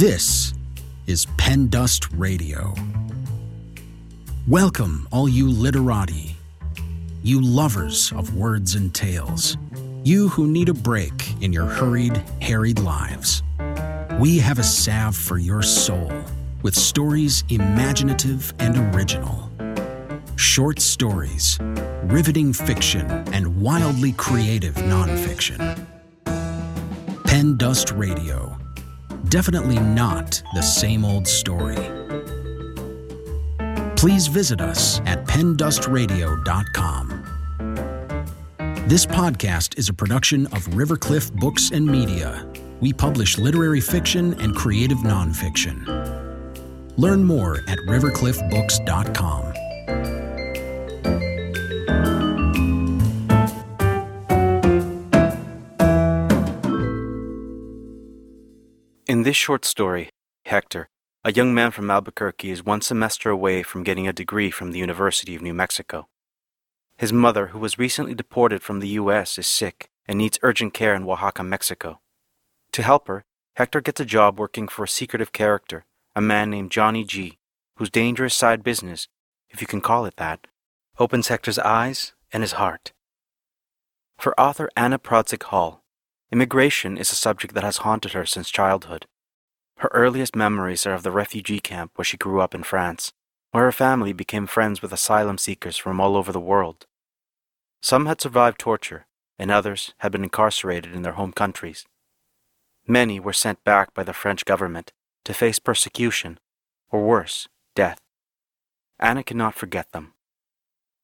[0.00, 0.54] This
[1.06, 2.74] is Pen Dust Radio.
[4.48, 6.36] Welcome, all you literati,
[7.22, 9.58] you lovers of words and tales,
[10.02, 13.42] you who need a break in your hurried, harried lives.
[14.18, 16.10] We have a salve for your soul
[16.62, 19.50] with stories imaginative and original.
[20.36, 21.58] Short stories,
[22.04, 23.04] riveting fiction,
[23.34, 25.86] and wildly creative nonfiction.
[27.26, 28.59] Pen Dust Radio.
[29.30, 31.78] Definitely not the same old story.
[33.94, 37.06] Please visit us at pendustradio.com.
[38.88, 42.44] This podcast is a production of Rivercliff Books and Media.
[42.80, 45.86] We publish literary fiction and creative nonfiction.
[46.96, 49.49] Learn more at rivercliffbooks.com.
[59.20, 60.08] In this short story,
[60.46, 60.88] Hector,
[61.24, 64.78] a young man from Albuquerque, is one semester away from getting a degree from the
[64.78, 66.08] University of New Mexico.
[66.96, 70.94] His mother, who was recently deported from the U.S., is sick and needs urgent care
[70.94, 72.00] in Oaxaca, Mexico.
[72.72, 73.26] To help her,
[73.56, 75.84] Hector gets a job working for a secretive character,
[76.16, 77.36] a man named Johnny G,
[77.76, 79.06] whose dangerous side business,
[79.50, 80.46] if you can call it that,
[80.98, 82.94] opens Hector's eyes and his heart.
[84.16, 85.84] For author Anna Prodzig Hall,
[86.32, 89.04] immigration is a subject that has haunted her since childhood.
[89.80, 93.14] Her earliest memories are of the refugee camp where she grew up in France,
[93.50, 96.86] where her family became friends with asylum seekers from all over the world.
[97.80, 99.06] Some had survived torture,
[99.38, 101.86] and others had been incarcerated in their home countries.
[102.86, 104.92] Many were sent back by the French government
[105.24, 106.38] to face persecution,
[106.90, 108.02] or worse, death.
[108.98, 110.12] Anna cannot forget them.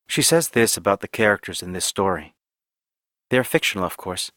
[0.06, 2.34] She says this about the characters in this story.
[3.30, 4.30] They are fictional, of course,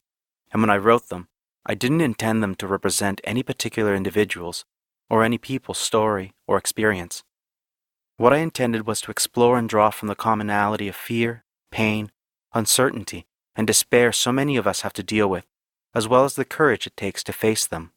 [0.53, 1.27] and when I wrote them,
[1.69, 4.65] I didn't intend them to represent any particular individual's
[5.07, 7.23] or any people's story or experience.
[8.17, 12.11] What I intended was to explore and draw from the commonality of fear, pain,
[12.55, 15.45] uncertainty, and despair so many of us have to deal with,
[15.93, 17.91] as well as the courage it takes to face them.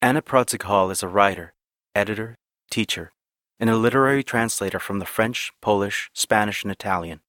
[0.00, 1.52] Anna Prodzig Hall is a writer,
[1.94, 2.38] editor,
[2.70, 3.12] teacher,
[3.60, 7.20] and a literary translator from the French, Polish, Spanish, and Italian.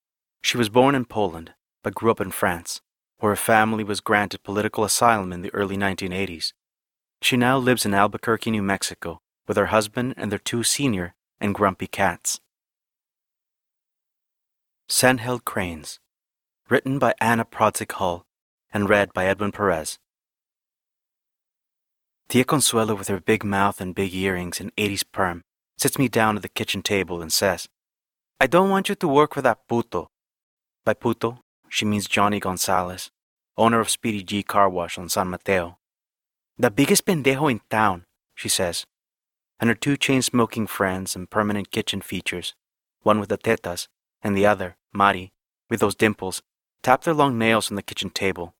[0.41, 2.81] She was born in Poland, but grew up in France,
[3.23, 6.51] where her family was granted political asylum in the early 1980s.
[7.21, 11.55] She now lives in Albuquerque, New Mexico, with her husband and their two senior and
[11.55, 12.41] grumpy cats.
[14.89, 16.01] Sandhill Cranes,
[16.69, 18.25] written by Anna Prodzik Hall
[18.73, 19.99] and read by Edwin Perez.
[22.27, 25.43] Tia Consuelo, with her big mouth and big earrings and 80s perm,
[25.77, 27.69] sits me down at the kitchen table and says,
[28.41, 30.09] I don't want you to work for that puto.
[30.83, 31.39] By puto,
[31.73, 33.09] she means Johnny Gonzalez,
[33.57, 35.79] owner of Speedy G Car Wash on San Mateo.
[36.55, 38.85] The biggest pendejo in town, she says,
[39.59, 42.53] and her two chain smoking friends and permanent kitchen features,
[43.01, 43.87] one with the tetas
[44.21, 45.33] and the other, Mari,
[45.67, 46.43] with those dimples,
[46.83, 48.53] tap their long nails on the kitchen table.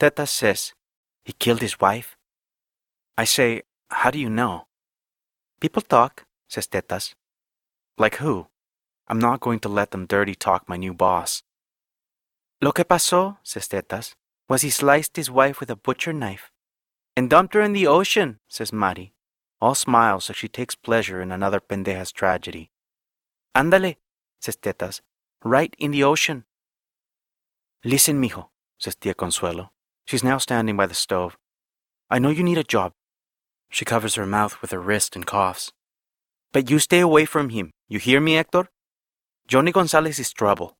[0.00, 0.72] Tetas says,
[1.24, 2.16] He killed his wife?
[3.16, 4.66] I say, How do you know?
[5.60, 7.14] People talk, says Tetas.
[7.96, 8.48] Like who?
[9.06, 11.44] I'm not going to let them dirty talk my new boss.
[12.64, 14.14] Lo que pasó, says Tetas,
[14.48, 16.50] was he sliced his wife with a butcher knife.
[17.14, 19.12] And dumped her in the ocean, says Mari,
[19.60, 22.70] all smiles as she takes pleasure in another pendeja's tragedy.
[23.54, 23.96] Ándale,
[24.40, 25.02] says Tetas,
[25.44, 26.44] right in the ocean.
[27.84, 28.48] Listen, mijo,
[28.78, 29.70] says Tia Consuelo.
[30.06, 31.36] She's now standing by the stove.
[32.08, 32.94] I know you need a job.
[33.68, 35.70] She covers her mouth with her wrist and coughs.
[36.50, 37.72] But you stay away from him.
[37.88, 38.70] You hear me, Hector?
[39.46, 40.78] Johnny Gonzalez is trouble.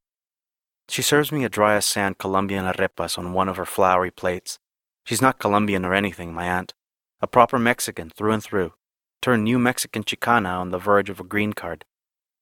[0.88, 4.58] She serves me a dry as sand Colombian arepas on one of her floury plates.
[5.04, 6.74] She's not Colombian or anything, my aunt.
[7.20, 8.74] A proper Mexican through and through.
[9.22, 11.84] Turned New Mexican Chicana on the verge of a green card.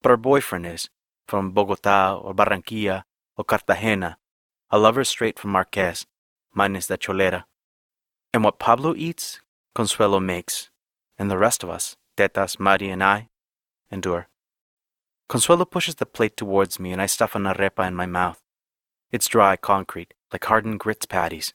[0.02, 0.90] But her boyfriend is,
[1.28, 3.04] from Bogota or Barranquilla
[3.36, 4.18] or Cartagena,
[4.70, 6.06] a lover straight from Marquez,
[6.52, 7.46] minus the cholera.
[8.34, 9.40] And what Pablo eats,
[9.74, 10.70] Consuelo makes,
[11.18, 13.28] and the rest of us, Tetas, Mari, and I,
[13.90, 14.28] endure.
[15.32, 18.42] Consuelo pushes the plate towards me, and I stuff an arepa in my mouth.
[19.10, 21.54] It's dry concrete, like hardened grits patties.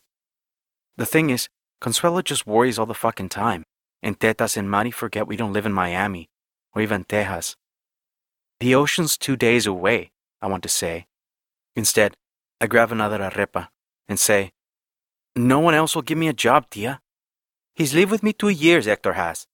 [0.96, 1.48] The thing is,
[1.80, 3.66] Consuelo just worries all the fucking time,
[4.02, 6.28] and Tetas and Mari forget we don't live in Miami,
[6.74, 7.56] or even Texas.
[8.60, 10.10] The ocean's two days away,
[10.42, 11.06] I want to say.
[11.76, 12.18] Instead,
[12.60, 13.68] I grab another arepa
[14.10, 14.54] and say,
[15.36, 17.00] No one else will give me a job, tia.
[17.76, 19.46] He's lived with me two years, Hector has,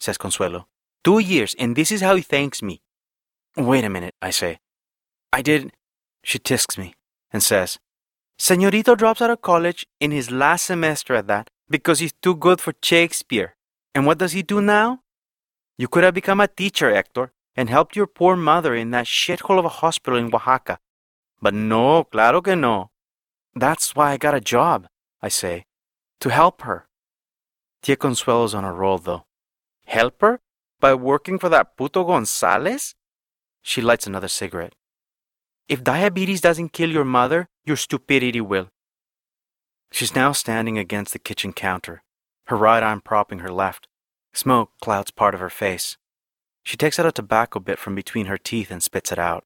[0.00, 0.66] says Consuelo.
[1.04, 2.82] Two years, and this is how he thanks me.
[3.58, 4.60] Wait a minute, I say.
[5.32, 5.72] I did.
[6.22, 6.94] She tisks me
[7.32, 7.78] and says,
[8.38, 12.60] Senorito drops out of college in his last semester at that because he's too good
[12.60, 13.56] for Shakespeare.
[13.96, 15.00] And what does he do now?
[15.76, 19.58] You could have become a teacher, Hector, and helped your poor mother in that shithole
[19.58, 20.78] of a hospital in Oaxaca.
[21.42, 22.90] But no, claro que no.
[23.56, 24.86] That's why I got a job,
[25.20, 25.64] I say,
[26.20, 26.86] to help her.
[27.82, 29.24] Tia Consuelo's on a roll, though.
[29.86, 30.38] Help her?
[30.78, 32.94] By working for that puto Gonzalez?
[33.62, 34.74] She lights another cigarette.
[35.68, 38.68] If diabetes doesn't kill your mother, your stupidity will.
[39.90, 42.02] She's now standing against the kitchen counter,
[42.46, 43.88] her right arm propping her left.
[44.34, 45.96] Smoke clouds part of her face.
[46.62, 49.44] She takes out a tobacco bit from between her teeth and spits it out.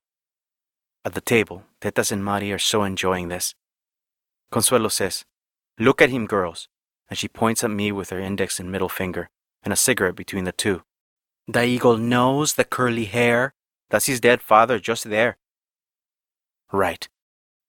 [1.05, 3.55] At the table, Tetas and Mari are so enjoying this.
[4.51, 5.25] Consuelo says,
[5.79, 6.69] Look at him, girls,
[7.09, 9.31] and she points at me with her index and middle finger,
[9.63, 10.83] and a cigarette between the two.
[11.49, 13.55] The eagle nose, the curly hair.
[13.93, 15.37] That's his dead father just there.
[16.73, 17.07] Right.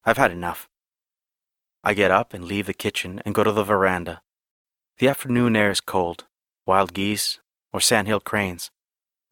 [0.05, 0.69] I've had enough.
[1.83, 4.21] I get up and leave the kitchen and go to the veranda.
[4.99, 6.23] The afternoon air is cold.
[6.65, 7.39] Wild geese,
[7.73, 8.71] or sandhill cranes,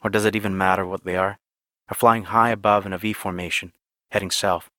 [0.04, 1.40] or does it even matter what they are,
[1.88, 3.72] are flying high above in a V formation,
[4.10, 4.70] heading south.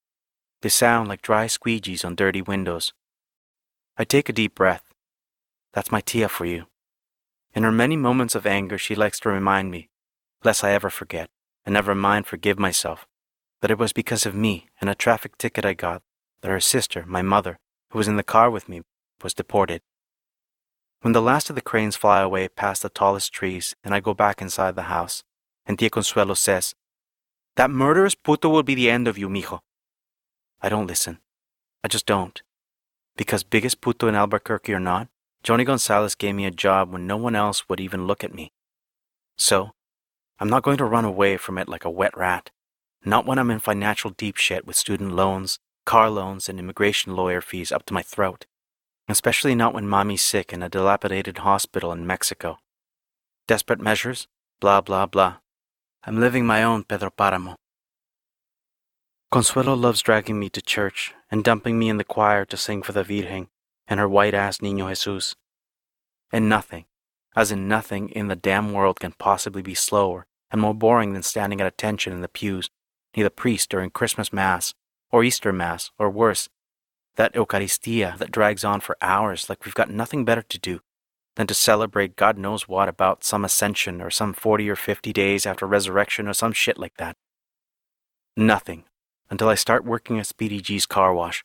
[0.61, 2.93] They sound like dry squeegees on dirty windows.
[3.97, 4.85] I take a deep breath.
[5.73, 6.67] That's my Tia for you.
[7.55, 9.89] In her many moments of anger, she likes to remind me,
[10.45, 11.31] lest I ever forget,
[11.65, 13.07] and never mind forgive myself,
[13.61, 16.03] that it was because of me and a traffic ticket I got
[16.43, 17.59] that her sister, my mother,
[17.91, 18.83] who was in the car with me,
[19.23, 19.81] was deported.
[21.03, 24.15] When the last of the cranes fly away past the tallest trees and I go
[24.15, 25.23] back inside the house,
[25.67, 26.75] and Tia Consuelo says,
[27.57, 29.61] That murderous puto will be the end of you, mijo.
[30.61, 31.19] I don't listen.
[31.83, 32.43] I just don't.
[33.17, 35.09] Because biggest puto in Albuquerque or not,
[35.43, 38.53] Johnny Gonzalez gave me a job when no one else would even look at me.
[39.37, 39.73] So,
[40.43, 42.51] I'm not going to run away from it like a wet rat.
[43.05, 47.41] Not when I'm in financial deep shit with student loans, car loans, and immigration lawyer
[47.41, 48.47] fees up to my throat.
[49.09, 52.59] Especially not when mommy's sick in a dilapidated hospital in Mexico.
[53.47, 54.27] Desperate measures?
[54.61, 55.37] Blah, blah, blah.
[56.03, 57.55] I'm living my own Pedro Paramo.
[59.31, 62.91] Consuelo loves dragging me to church and dumping me in the choir to sing for
[62.91, 63.47] the Virgen
[63.87, 65.37] and her white ass Niño Jesus.
[66.33, 66.87] And nothing,
[67.37, 71.23] as in nothing in the damn world can possibly be slower and more boring than
[71.23, 72.71] standing at attention in the pews
[73.17, 74.75] near the priest during Christmas Mass
[75.11, 76.49] or Easter Mass, or worse,
[77.17, 80.81] that Eucharistia that drags on for hours like we've got nothing better to do
[81.37, 85.47] than to celebrate God knows what about some ascension or some 40 or 50 days
[85.47, 87.17] after resurrection or some shit like that.
[88.37, 88.85] Nothing
[89.31, 91.45] until I start working at Speedy G's car wash.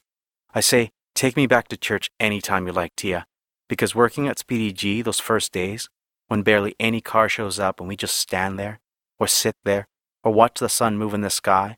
[0.54, 3.26] I say, take me back to church any time you like, Tia,
[3.68, 5.90] because working at Speedy G those first days,
[6.28, 8.80] when barely any car shows up and we just stand there,
[9.20, 9.88] or sit there,
[10.24, 11.78] or watch the sun move in the sky,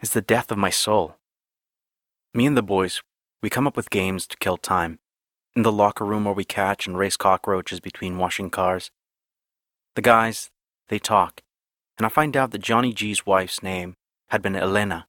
[0.00, 1.16] is the death of my soul.
[2.34, 3.02] Me and the boys,
[3.42, 4.98] we come up with games to kill time.
[5.54, 8.90] In the locker room where we catch and race cockroaches between washing cars.
[9.94, 10.50] The guys,
[10.88, 11.42] they talk,
[11.96, 13.96] and I find out that Johnny G's wife's name
[14.28, 15.06] had been Elena,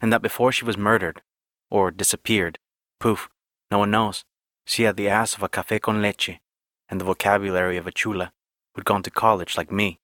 [0.00, 1.22] and that before she was murdered,
[1.70, 2.58] or disappeared,
[2.98, 3.28] poof,
[3.70, 4.24] no one knows,
[4.66, 6.40] she had the ass of a café con leche
[6.88, 8.32] and the vocabulary of a chula
[8.74, 10.00] who'd gone to college like me.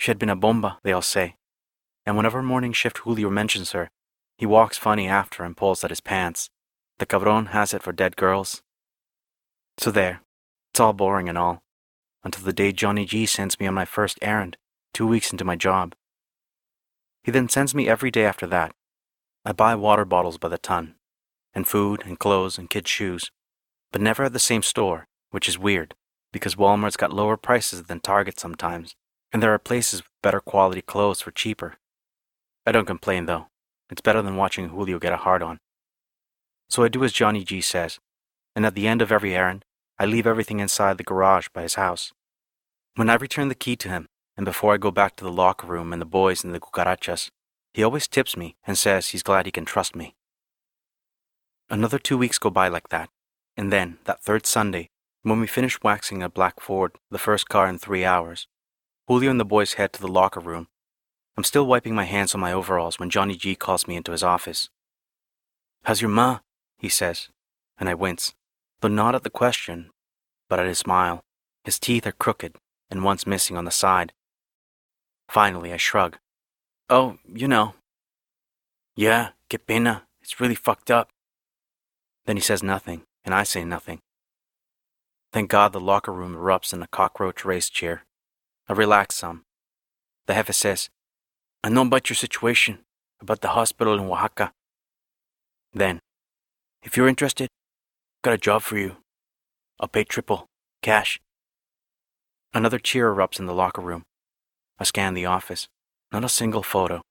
[0.00, 1.36] She had been a bomba, they all say,
[2.06, 3.90] and whenever morning shift Julio mentions her,
[4.38, 6.48] he walks funny after and pulls at his pants.
[6.98, 8.62] The cabron has it for dead girls.
[9.76, 10.22] So there,
[10.72, 11.62] it's all boring and all,
[12.24, 14.56] until the day Johnny G sends me on my first errand,
[14.94, 15.94] two weeks into my job.
[17.22, 18.72] He then sends me every day after that.
[19.44, 20.94] I buy water bottles by the ton,
[21.52, 23.30] and food and clothes and kids' shoes,
[23.92, 25.94] but never at the same store, which is weird,
[26.32, 28.96] because Walmart's got lower prices than Target sometimes,
[29.32, 31.76] and there are places with better quality clothes for cheaper.
[32.66, 33.46] I don't complain though.
[33.90, 35.58] It's better than watching Julio get a hard on.
[36.68, 37.98] So I do as Johnny G says,
[38.54, 39.64] and at the end of every errand,
[39.98, 42.12] I leave everything inside the garage by his house.
[42.94, 44.06] When I return the key to him,
[44.36, 47.28] and before I go back to the locker room and the boys and the cucarachas,
[47.74, 50.14] he always tips me and says he's glad he can trust me.
[51.68, 53.10] Another two weeks go by like that,
[53.56, 54.88] and then, that third Sunday,
[55.22, 58.46] when we finish waxing a black Ford, the first car in three hours,
[59.10, 60.68] Julio and the boys head to the locker room
[61.36, 64.22] I'm still wiping my hands on my overalls when Johnny G calls me into his
[64.22, 64.70] office.
[65.82, 66.38] How's your ma?
[66.78, 67.28] he says,
[67.76, 68.34] and I wince,
[68.80, 69.90] though not at the question,
[70.48, 71.24] but at his smile.
[71.64, 72.54] His teeth are crooked,
[72.88, 74.12] and one's missing on the side.
[75.28, 76.18] Finally, I shrug.
[76.88, 77.74] Oh, you know.
[78.94, 80.04] Yeah, que pena.
[80.22, 81.10] It's really fucked up.
[82.26, 83.98] Then he says nothing, and I say nothing.
[85.32, 88.04] Thank God the locker room erupts in a cockroach race cheer.
[88.70, 89.42] I relax some.
[90.28, 90.90] The jefe says,
[91.64, 92.78] I know about your situation,
[93.20, 94.52] about the hospital in Oaxaca.
[95.72, 95.98] Then,
[96.84, 97.48] if you're interested,
[98.22, 98.98] got a job for you.
[99.80, 100.46] I'll pay triple,
[100.82, 101.20] cash.
[102.54, 104.04] Another cheer erupts in the locker room.
[104.78, 105.66] I scan the office.
[106.12, 107.02] Not a single photo.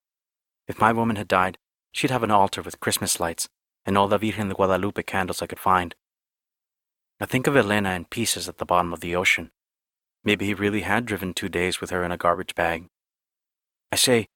[0.66, 1.58] If my woman had died,
[1.92, 3.50] she'd have an altar with Christmas lights
[3.86, 5.94] and all the Virgen de Guadalupe candles I could find.
[7.20, 9.51] I think of Elena in pieces at the bottom of the ocean.
[10.24, 12.88] Maybe he really had driven two days with her in a garbage bag.
[13.92, 14.28] I say,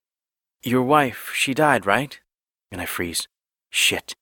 [0.63, 2.20] Your wife, she died, right?
[2.72, 3.28] And I freeze.
[3.70, 4.16] Shit.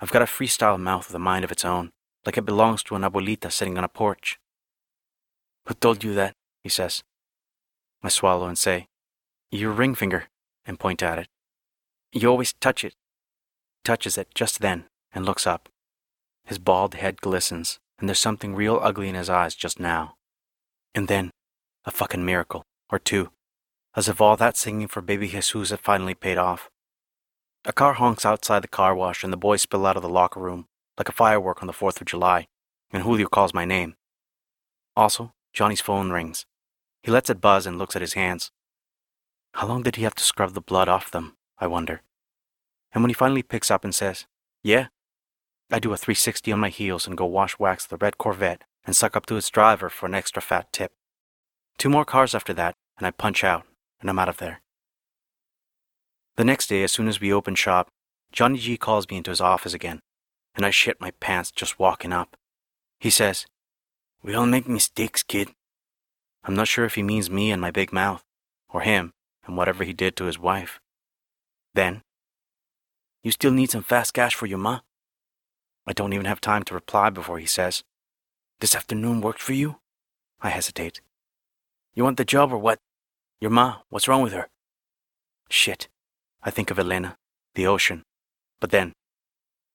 [0.00, 1.90] I've got a freestyle mouth with a mind of its own,
[2.24, 4.38] like it belongs to an abuelita sitting on a porch.
[5.66, 6.34] Who told you that?
[6.62, 7.02] he says.
[8.02, 8.88] I swallow and say,
[9.50, 10.28] Your ring finger,
[10.64, 11.28] and point at it.
[12.12, 12.94] You always touch it.
[13.84, 15.68] Touches it just then and looks up.
[16.44, 20.16] His bald head glistens, and there's something real ugly in his eyes just now.
[20.94, 21.30] And then,
[21.84, 23.30] a fucking miracle, or two,
[23.96, 26.70] as if all that singing for baby Jesus had finally paid off.
[27.64, 30.40] A car honks outside the car wash, and the boys spill out of the locker
[30.40, 30.66] room
[31.00, 32.46] like a firework on the 4th of July,
[32.92, 33.94] and Julio calls my name.
[34.94, 36.44] Also, Johnny's phone rings.
[37.02, 38.50] He lets it buzz and looks at his hands.
[39.54, 42.02] How long did he have to scrub the blood off them, I wonder?
[42.92, 44.26] And when he finally picks up and says,
[44.62, 44.88] Yeah,
[45.70, 48.96] I do a 360 on my heels and go wash wax the red Corvette and
[48.96, 50.92] suck up to its driver for an extra fat tip.
[51.78, 53.64] Two more cars after that, and I punch out,
[54.00, 54.60] and I'm out of there.
[56.36, 57.88] The next day, as soon as we open shop,
[58.32, 60.00] Johnny G calls me into his office again,
[60.54, 62.36] and I shit my pants just walking up.
[62.98, 63.46] He says,
[64.22, 65.50] We all make mistakes, kid.
[66.44, 68.22] I'm not sure if he means me and my big mouth,
[68.68, 69.12] or him
[69.46, 70.80] and whatever he did to his wife.
[71.74, 72.02] Then,
[73.22, 74.80] You still need some fast cash for your ma?
[75.86, 77.82] I don't even have time to reply before he says,
[78.60, 79.76] This afternoon worked for you?
[80.42, 81.00] I hesitate.
[81.94, 82.78] You want the job or what?
[83.40, 84.48] Your ma, what's wrong with her?
[85.48, 85.88] Shit.
[86.42, 87.16] I think of Elena,
[87.54, 88.02] the ocean.
[88.60, 88.92] But then,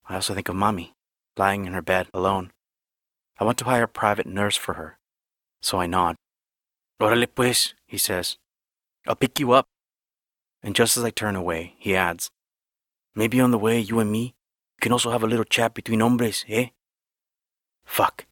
[0.08, 0.94] I also think of Mommy,
[1.36, 2.52] lying in her bed alone.
[3.40, 5.00] I want to hire a private nurse for her.
[5.62, 6.16] So I nod.
[7.02, 8.38] Órale pues, he says.
[9.08, 9.66] I'll pick you up.
[10.62, 12.30] And just as I turn away, he adds,
[13.16, 14.36] Maybe on the way, you and me
[14.80, 16.68] can also have a little chat between hombres, eh?
[17.84, 18.26] Fuck.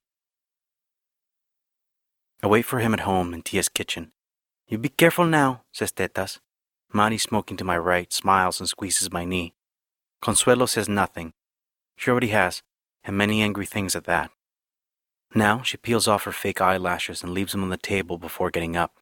[2.43, 4.11] I wait for him at home in Tia's kitchen.
[4.67, 6.39] You be careful now, says Tetas.
[6.91, 9.53] Mari, smoking to my right, smiles and squeezes my knee.
[10.21, 11.31] Consuelo says nothing.
[11.95, 12.61] She already has,
[13.05, 14.29] and many angry things at that.
[15.33, 18.75] Now she peels off her fake eyelashes and leaves them on the table before getting
[18.75, 18.99] up.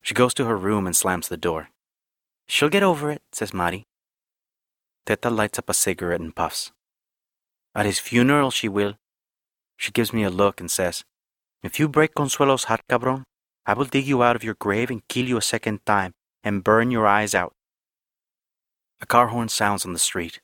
[0.00, 1.68] She goes to her room and slams the door.
[2.48, 3.86] She'll get over it, says Mari.
[5.04, 6.72] Teta lights up a cigarette and puffs.
[7.74, 8.94] At his funeral, she will.
[9.76, 11.04] She gives me a look and says,
[11.62, 13.24] If you break Consuelo's heart, cabron,
[13.64, 16.64] I will dig you out of your grave and kill you a second time and
[16.64, 17.54] burn your eyes out.
[19.00, 20.40] A car horn sounds on the street.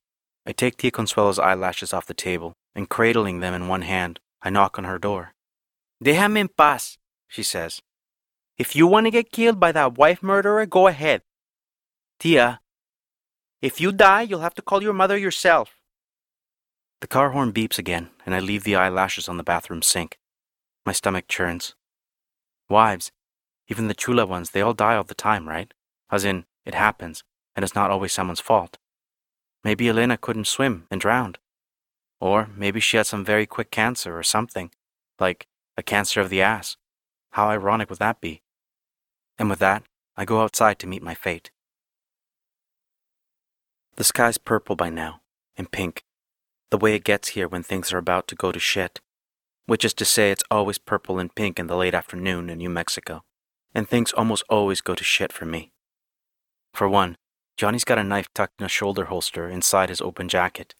[0.46, 4.50] I take Tia Consuelo's eyelashes off the table, and cradling them in one hand, I
[4.50, 5.32] knock on her door.
[6.02, 6.96] Déjame en paz,
[7.26, 7.82] she says.
[8.56, 11.22] If you want to get killed by that wife murderer, go ahead.
[12.20, 12.60] Tia,
[13.60, 15.74] if you die, you'll have to call your mother yourself.
[17.00, 20.18] The car horn beeps again, and I leave the eyelashes on the bathroom sink.
[20.88, 21.74] My stomach churns.
[22.70, 23.12] Wives,
[23.68, 25.74] even the chula ones, they all die all the time, right?
[26.10, 28.78] As in, it happens, and it's not always someone's fault.
[29.62, 31.36] Maybe Elena couldn't swim and drowned.
[32.22, 34.70] Or maybe she had some very quick cancer or something,
[35.20, 36.78] like a cancer of the ass.
[37.32, 38.40] How ironic would that be?
[39.38, 39.82] And with that,
[40.16, 41.50] I go outside to meet my fate.
[43.96, 45.20] The sky's purple by now,
[45.54, 46.02] and pink,
[46.70, 49.02] the way it gets here when things are about to go to shit,
[49.68, 52.70] which is to say it's always purple and pink in the late afternoon in New
[52.70, 53.22] Mexico,
[53.74, 55.72] and things almost always go to shit for me.
[56.72, 57.18] For one,
[57.58, 60.74] Johnny's got a knife tucked in a shoulder holster inside his open jacket,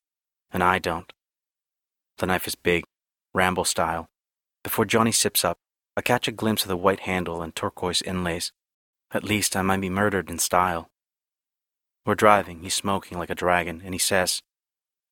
[0.51, 1.13] and I don't.
[2.17, 2.85] The knife is big,
[3.35, 4.09] Rambo style.
[4.65, 5.59] Before Johnny sips up,
[5.95, 8.53] I catch a glimpse of the white handle and turquoise inlays.
[9.11, 10.89] At least I might be murdered in style.
[12.07, 14.41] We're driving, he's smoking like a dragon, and he says,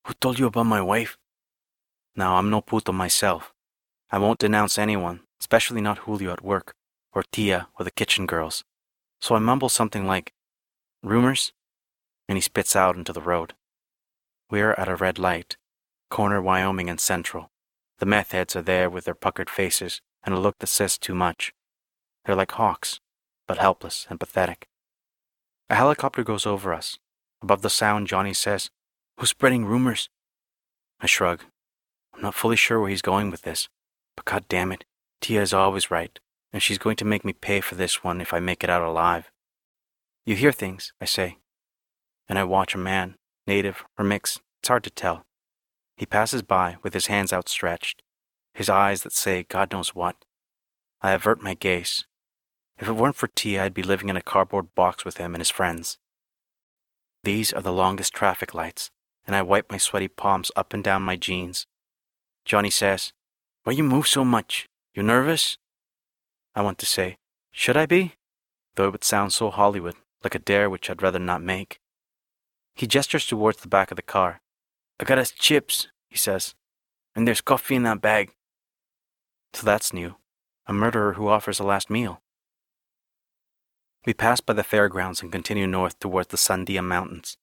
[0.07, 1.19] Who told you about my wife?
[2.15, 3.53] Now, I'm no puto myself.
[4.11, 6.75] I won't denounce anyone, especially not Julio at work,
[7.13, 8.65] or Tia, or the kitchen girls.
[9.21, 10.33] So I mumble something like,
[11.03, 11.53] Rumors?
[12.29, 13.55] And he spits out into the road.
[14.51, 15.57] We're at a red light,
[16.11, 17.51] corner Wyoming and Central.
[17.99, 21.15] The meth heads are there with their puckered faces and a look that says too
[21.15, 21.53] much.
[22.25, 23.01] They're like hawks,
[23.47, 24.67] but helpless and pathetic.
[25.71, 26.99] A helicopter goes over us.
[27.43, 28.71] Above the sound, Johnny says,
[29.19, 30.09] Who's spreading rumors?
[31.01, 31.43] I shrug.
[32.15, 33.69] I'm not fully sure where he's going with this,
[34.17, 34.85] but god damn it,
[35.21, 36.19] Tia is always right,
[36.53, 38.83] and she's going to make me pay for this one if I make it out
[38.83, 39.31] alive.
[40.25, 41.39] You hear things, I say.
[42.29, 45.25] And I watch a man, native or mixed, it's hard to tell.
[45.97, 48.03] He passes by with his hands outstretched,
[48.53, 50.17] his eyes that say God knows what.
[51.01, 52.05] I avert my gaze.
[52.79, 55.41] If it weren't for Tia, I'd be living in a cardboard box with him and
[55.41, 55.99] his friends.
[57.23, 58.91] These are the longest traffic lights,
[59.27, 61.67] and I wipe my sweaty palms up and down my jeans.
[62.45, 63.13] Johnny says,
[63.67, 64.69] Why you move so much?
[64.95, 65.59] You nervous?
[66.55, 67.17] I want to say,
[67.51, 68.15] Should I be?
[68.77, 71.81] Though it would sound so Hollywood, like a dare which I'd rather not make.
[72.77, 74.41] He gestures towards the back of the car.
[75.01, 76.55] I got us chips, he says,
[77.17, 78.31] and there's coffee in that bag.
[79.53, 80.15] So that's new.
[80.69, 82.23] A murderer who offers a last meal.
[84.07, 87.37] We pass by the fairgrounds and continue north towards the Sandia Mountains.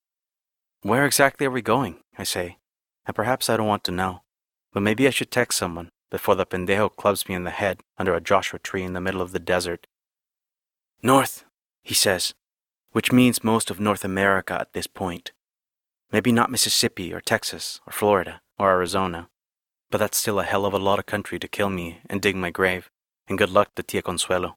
[0.83, 1.97] Where exactly are we going?
[2.17, 2.59] I say,
[3.05, 4.21] and perhaps I don't want to know,
[4.71, 8.13] but maybe I should text someone before the pendejo clubs me in the head under
[8.13, 9.87] a Joshua tree in the middle of the desert.
[11.01, 11.43] North,
[11.81, 12.35] he says,
[12.91, 15.31] which means most of North America at this point.
[16.11, 19.27] Maybe not Mississippi or Texas or Florida or Arizona,
[19.89, 22.35] but that's still a hell of a lot of country to kill me and dig
[22.35, 22.91] my grave,
[23.27, 24.55] and good luck to Tia Consuelo.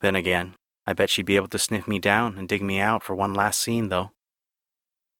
[0.00, 0.54] Then again,
[0.86, 3.34] I bet she'd be able to sniff me down and dig me out for one
[3.34, 4.12] last scene, though.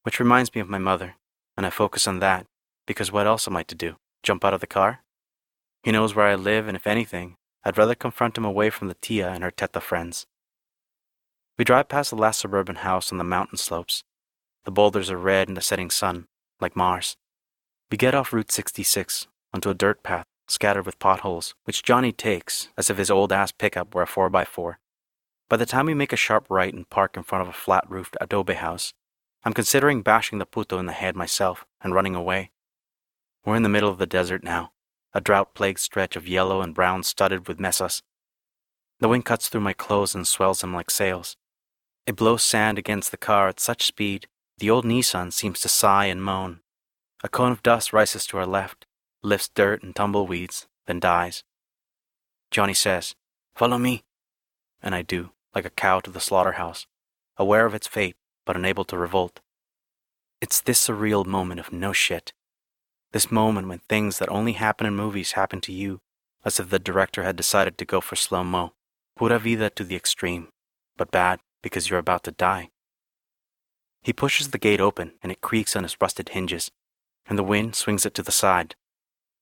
[0.01, 1.17] Which reminds me of my mother,
[1.55, 2.47] and I focus on that,
[2.87, 3.97] because what else am I to do?
[4.23, 5.03] Jump out of the car?
[5.83, 8.97] He knows where I live, and if anything, I'd rather confront him away from the
[9.01, 10.27] Tia and her Teta friends.
[11.57, 14.03] We drive past the last suburban house on the mountain slopes.
[14.65, 16.27] The boulders are red in the setting sun,
[16.59, 17.17] like Mars.
[17.91, 22.69] We get off Route 66 onto a dirt path scattered with potholes, which Johnny takes
[22.77, 24.75] as if his old ass pickup were a 4x4.
[25.49, 27.85] By the time we make a sharp right and park in front of a flat
[27.89, 28.93] roofed adobe house,
[29.43, 32.51] I'm considering bashing the puto in the head myself and running away.
[33.45, 34.71] We're in the middle of the desert now,
[35.13, 38.01] a drought plagued stretch of yellow and brown studded with mesas.
[38.99, 41.35] The wind cuts through my clothes and swells them like sails.
[42.05, 44.27] It blows sand against the car at such speed,
[44.57, 46.61] the old Nissan seems to sigh and moan.
[47.23, 48.85] A cone of dust rises to our left,
[49.23, 51.43] lifts dirt and tumbleweeds, then dies.
[52.51, 53.15] Johnny says,
[53.55, 54.03] Follow me.
[54.81, 56.87] And I do like a cow to the slaughterhouse,
[57.37, 59.39] aware of its fate but unable to revolt.
[60.41, 62.33] It's this surreal moment of no shit.
[63.11, 65.99] This moment when things that only happen in movies happen to you,
[66.45, 68.73] as if the director had decided to go for slow mo.
[69.17, 70.47] Pura vida to the extreme,
[70.97, 72.69] but bad because you're about to die.
[74.01, 76.71] He pushes the gate open and it creaks on its rusted hinges,
[77.27, 78.75] and the wind swings it to the side.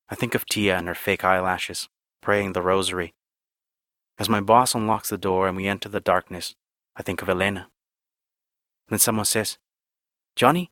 [0.09, 1.87] I think of Tia and her fake eyelashes,
[2.21, 3.13] praying the rosary,
[4.19, 6.53] as my boss unlocks the door and we enter the darkness,
[6.95, 7.69] I think of Elena.
[8.89, 9.57] Then someone says,
[10.35, 10.71] Johnny?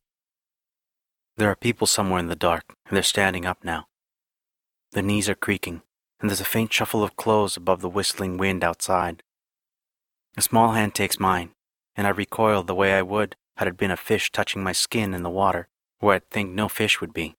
[1.38, 3.86] There are people somewhere in the dark, and they're standing up now.
[4.90, 5.82] Their knees are creaking,
[6.18, 9.22] and there's a faint shuffle of clothes above the whistling wind outside.
[10.36, 11.50] A small hand takes mine,
[11.94, 15.14] and I recoil the way I would had it been a fish touching my skin
[15.14, 15.68] in the water,
[16.00, 17.36] where I'd think no fish would be.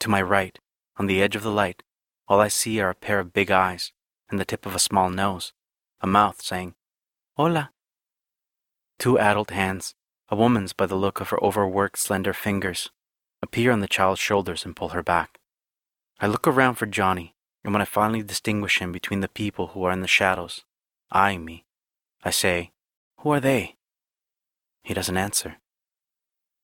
[0.00, 0.58] To my right,
[0.96, 1.84] on the edge of the light,
[2.26, 3.92] all I see are a pair of big eyes,
[4.28, 5.52] and the tip of a small nose,
[6.00, 6.74] a mouth saying,
[7.36, 7.70] Hola.
[8.98, 9.94] Two adult hands,
[10.28, 12.90] a woman's by the look of her overworked, slender fingers,
[13.42, 15.38] appear on the child's shoulders and pull her back.
[16.20, 19.84] I look around for Johnny, and when I finally distinguish him between the people who
[19.84, 20.64] are in the shadows,
[21.10, 21.64] eyeing me,
[22.24, 22.72] I say,
[23.20, 23.76] Who are they?
[24.82, 25.56] He doesn't answer.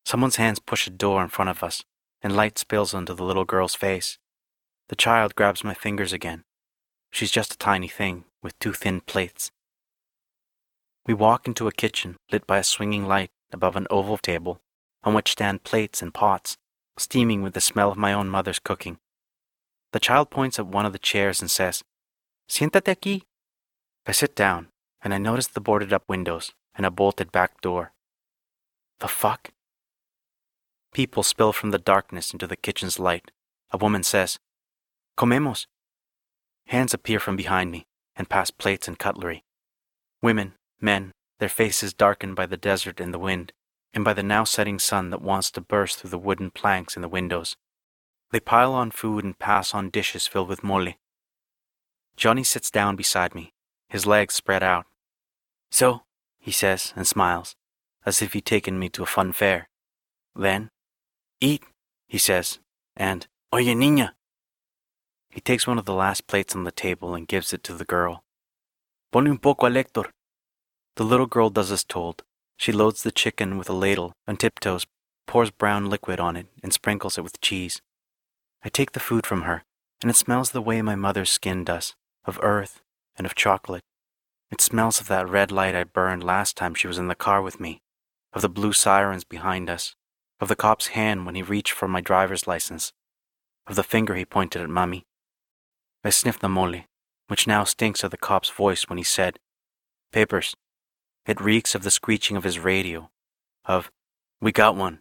[0.04, 1.84] Someone's hands push a door in front of us,
[2.22, 4.18] and light spills onto the little girl's face.
[4.88, 6.44] The child grabs my fingers again,
[7.14, 9.52] She's just a tiny thing with two thin plates.
[11.06, 14.60] We walk into a kitchen lit by a swinging light above an oval table
[15.04, 16.56] on which stand plates and pots,
[16.98, 18.98] steaming with the smell of my own mother's cooking.
[19.92, 21.82] The child points at one of the chairs and says,
[22.48, 23.22] Siéntate aquí.
[24.06, 24.68] I sit down
[25.02, 27.92] and I notice the boarded up windows and a bolted back door.
[29.00, 29.50] The fuck?
[30.92, 33.30] People spill from the darkness into the kitchen's light.
[33.70, 34.38] A woman says,
[35.18, 35.66] Comemos.
[36.68, 37.86] Hands appear from behind me
[38.16, 39.44] and pass plates and cutlery.
[40.22, 43.52] Women, men, their faces darkened by the desert and the wind,
[43.92, 47.02] and by the now setting sun that wants to burst through the wooden planks in
[47.02, 47.56] the windows.
[48.30, 50.94] They pile on food and pass on dishes filled with mole.
[52.16, 53.52] Johnny sits down beside me,
[53.88, 54.86] his legs spread out.
[55.70, 56.02] So,
[56.38, 57.56] he says and smiles,
[58.04, 59.68] as if he'd taken me to a fun fair.
[60.34, 60.70] Then,
[61.40, 61.62] eat,
[62.08, 62.58] he says,
[62.96, 64.12] and, oye niña,
[65.34, 67.84] he takes one of the last plates on the table and gives it to the
[67.84, 68.22] girl.
[69.12, 70.10] Ponle un poco al Hector.
[70.96, 72.22] The little girl does as told.
[72.56, 74.86] She loads the chicken with a ladle on tiptoes,
[75.26, 77.82] pours brown liquid on it, and sprinkles it with cheese.
[78.62, 79.64] I take the food from her,
[80.02, 82.80] and it smells the way my mother's skin does of earth
[83.16, 83.82] and of chocolate.
[84.50, 87.42] It smells of that red light I burned last time she was in the car
[87.42, 87.80] with me,
[88.32, 89.96] of the blue sirens behind us,
[90.40, 92.92] of the cop's hand when he reached for my driver's license,
[93.66, 95.04] of the finger he pointed at Mummy.
[96.04, 96.84] I sniff the mole,
[97.26, 99.38] which now stinks of the cop's voice when he said,
[100.12, 100.54] Papers.
[101.26, 103.10] It reeks of the screeching of his radio,
[103.64, 103.90] of,
[104.40, 105.00] We got one.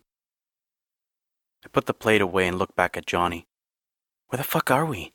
[1.66, 3.46] I put the plate away and looked back at Johnny.
[4.30, 5.14] Where the fuck are we?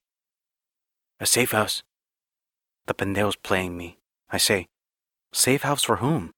[1.18, 1.82] A safe house.
[2.86, 3.98] The pendejo's playing me.
[4.30, 4.68] I say,
[5.32, 6.32] Safe house for whom?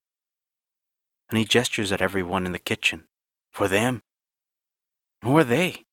[1.29, 3.05] And he gestures at everyone in the kitchen.
[3.51, 4.03] For them.
[5.23, 5.85] Who are they?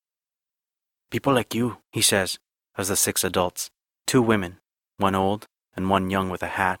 [1.10, 2.38] People like you, he says,
[2.76, 3.70] as the six adults,
[4.06, 4.58] two women,
[4.98, 6.80] one old and one young with a hat,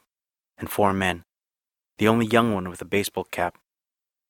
[0.56, 1.24] and four men,
[1.98, 3.58] the only young one with a baseball cap,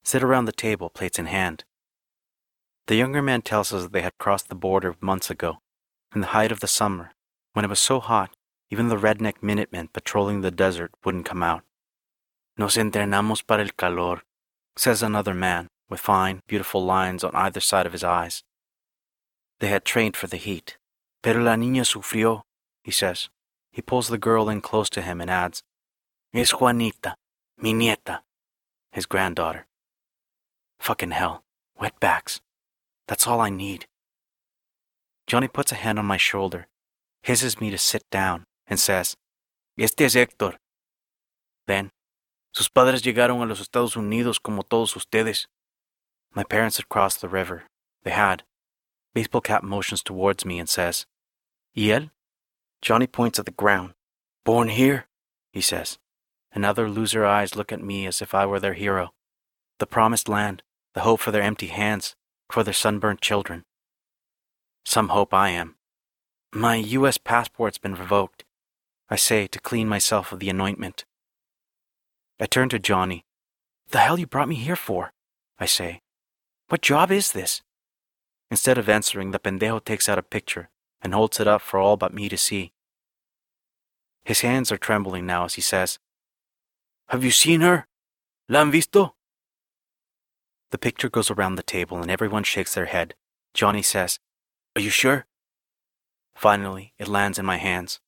[0.03, 1.65] sit around the table, plates in hand.
[2.87, 5.59] The younger man tells us that they had crossed the border months ago,
[6.15, 7.13] in the height of the summer,
[7.53, 8.31] when it was so hot
[8.71, 11.63] even the redneck Minutemen patrolling the desert wouldn't come out.
[12.57, 14.23] Nos entrenamos para el calor,
[14.77, 18.43] says another man, with fine, beautiful lines on either side of his eyes.
[19.61, 20.77] They had trained for the heat.
[21.23, 22.43] Pero la niña sufrió,
[22.85, 23.29] he says.
[23.73, 25.63] He pulls the girl in close to him and adds,
[26.35, 27.15] Es Juanita,
[27.61, 28.21] mi nieta,
[28.93, 29.67] his granddaughter.
[30.79, 31.43] Fucking hell,
[31.81, 32.41] wetbacks.
[33.07, 33.87] That's all I need.
[35.27, 36.69] Johnny puts a hand on my shoulder,
[37.23, 39.17] hisses me to sit down, and says,
[39.79, 40.55] Este es Héctor.
[41.67, 41.91] Then,
[42.55, 45.47] sus padres llegaron a los Estados Unidos como todos ustedes.
[46.35, 47.65] My parents had crossed the river.
[48.05, 48.45] They had.
[49.15, 51.07] Baseball cap motions towards me and says,
[51.75, 52.11] Y él?
[52.81, 53.95] Johnny points at the ground.
[54.45, 55.07] Born here,
[55.53, 55.99] he says.
[56.53, 59.13] And other loser eyes look at me as if I were their hero.
[59.79, 60.63] The promised land,
[60.95, 62.17] the hope for their empty hands,
[62.51, 63.65] for their sunburnt children.
[64.85, 65.77] Some hope I am.
[66.53, 67.19] My U.S.
[67.19, 68.45] passport's been revoked,
[69.11, 71.05] I say to clean myself of the anointment.
[72.41, 73.25] I turn to Johnny.
[73.91, 75.13] The hell you brought me here for?
[75.59, 76.01] I say.
[76.69, 77.63] What job is this?
[78.51, 80.71] Instead of answering, the pendejo takes out a picture
[81.03, 82.73] and holds it up for all but me to see.
[84.25, 85.99] His hands are trembling now as he says,
[87.09, 87.87] Have you seen her?
[88.51, 89.15] ¿La han visto?
[90.71, 93.15] The picture goes around the table and everyone shakes their head.
[93.55, 94.19] Johnny says,
[94.77, 95.25] Are you sure?
[96.35, 98.01] Finally, it lands in my hands.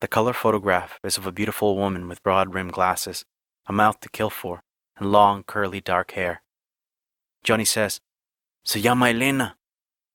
[0.00, 3.24] The color photograph is of a beautiful woman with broad rimmed glasses,
[3.66, 4.64] a mouth to kill for,
[4.96, 6.42] and long, curly, dark hair.
[7.44, 8.00] Johnny says,
[8.64, 9.56] Se llama Elena.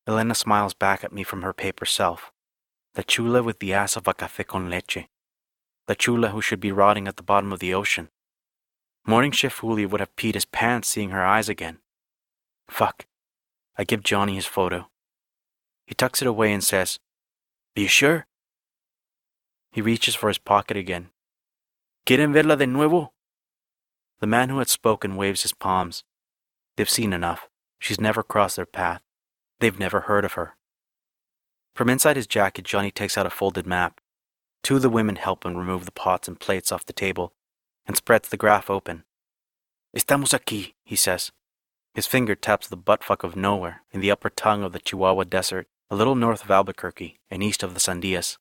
[0.06, 2.34] Elena smiles back at me from her paper self.
[2.96, 5.08] The chula with the ass of a café con leche.
[5.88, 8.10] The chula who should be rotting at the bottom of the ocean.
[9.08, 11.78] Morning shift Julio would have peed his pants seeing her eyes again.
[12.68, 13.06] Fuck.
[13.78, 14.90] I give Johnny his photo.
[15.86, 16.98] He tucks it away and says,
[17.78, 18.26] Are you sure?
[19.72, 21.10] He reaches for his pocket again.
[22.08, 23.12] ¿Quieren verla de nuevo?
[24.22, 26.04] The man who had spoken waves his palms.
[26.76, 27.48] They've seen enough.
[27.78, 29.02] She's never crossed their path.
[29.60, 30.56] They've never heard of her.
[31.76, 34.02] From inside his jacket, Johnny takes out a folded map.
[34.64, 37.34] Two of the women help him remove the pots and plates off the table
[37.88, 39.04] and spreads the graph open.
[39.96, 41.32] Estamos aquí, he says.
[41.94, 45.68] His finger taps the buttfuck of nowhere in the upper tongue of the Chihuahua Desert,
[45.90, 48.38] a little north of Albuquerque and east of the Sandias.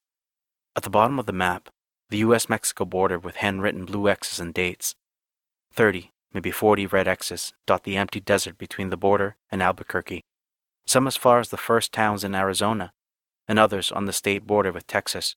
[0.75, 1.69] At the bottom of the map,
[2.11, 4.97] the US Mexico border with handwritten blue X's and dates.
[5.73, 10.23] 30, maybe 40 red X's dot the empty desert between the border and Albuquerque,
[10.87, 12.93] some as far as the first towns in Arizona,
[13.47, 15.37] and others on the state border with Texas.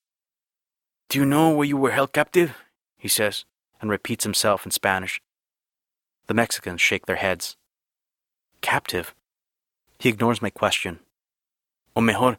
[1.10, 2.56] Do you know where you were held captive?
[2.98, 3.46] he says,
[3.82, 5.22] and repeats himself in Spanish.
[6.28, 7.56] The Mexicans shake their heads.
[8.62, 9.16] Captive?
[10.00, 11.00] He ignores my question.
[11.96, 12.38] O mejor,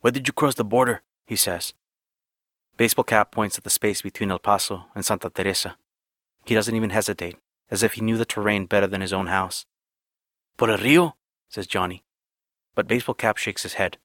[0.00, 1.02] where did you cross the border?
[1.26, 1.72] he says.
[2.76, 5.76] Baseball cap points at the space between El Paso and Santa Teresa.
[6.44, 7.36] He doesn't even hesitate,
[7.70, 9.66] as if he knew the terrain better than his own house.
[10.56, 11.12] Por el río?
[11.48, 12.02] says Johnny.
[12.74, 13.98] But Baseball Cap shakes his head.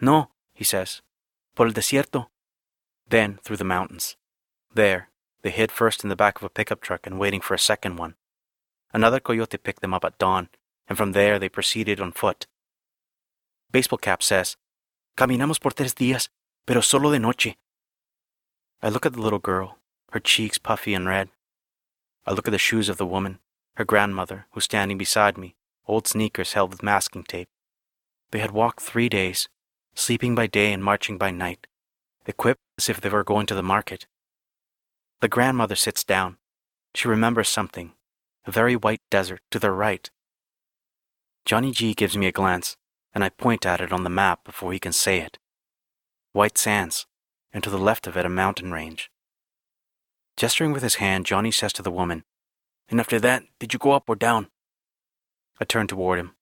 [0.00, 1.02] No, he says.
[1.54, 2.26] Por el desierto.
[3.08, 4.16] Then through the mountains.
[4.74, 5.08] There,
[5.42, 7.96] they hid first in the back of a pickup truck and waiting for a second
[7.96, 8.14] one.
[8.92, 10.48] Another coyote picked them up at dawn,
[10.88, 12.46] and from there they proceeded on foot.
[13.70, 14.56] Baseball Cap says,
[15.16, 16.28] Caminamos por tres días,
[16.66, 17.56] pero solo de noche.
[18.82, 19.78] I look at the little girl,
[20.12, 21.28] her cheeks puffy and red.
[22.26, 23.38] I look at the shoes of the woman,
[23.76, 25.54] her grandmother, who's standing beside me,
[25.86, 27.48] old sneakers held with masking tape.
[28.30, 29.48] They had walked three days,
[29.94, 31.66] sleeping by day and marching by night,
[32.26, 34.06] equipped as if they were going to the market.
[35.22, 36.38] The grandmother sits down.
[36.96, 37.92] She remembers something
[38.44, 40.10] a very white desert to their right.
[41.44, 42.76] Johnny G gives me a glance,
[43.14, 45.38] and I point at it on the map before he can say it.
[46.32, 47.06] White sands,
[47.52, 49.12] and to the left of it a mountain range.
[50.36, 52.24] Gesturing with his hand, Johnny says to the woman,
[52.88, 54.48] And after that, did you go up or down?
[55.60, 56.34] I turn toward him.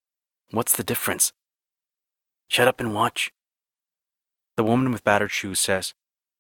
[0.53, 1.35] What's the difference?
[2.49, 3.31] Shut up and watch.
[4.57, 5.93] The woman with battered shoes says,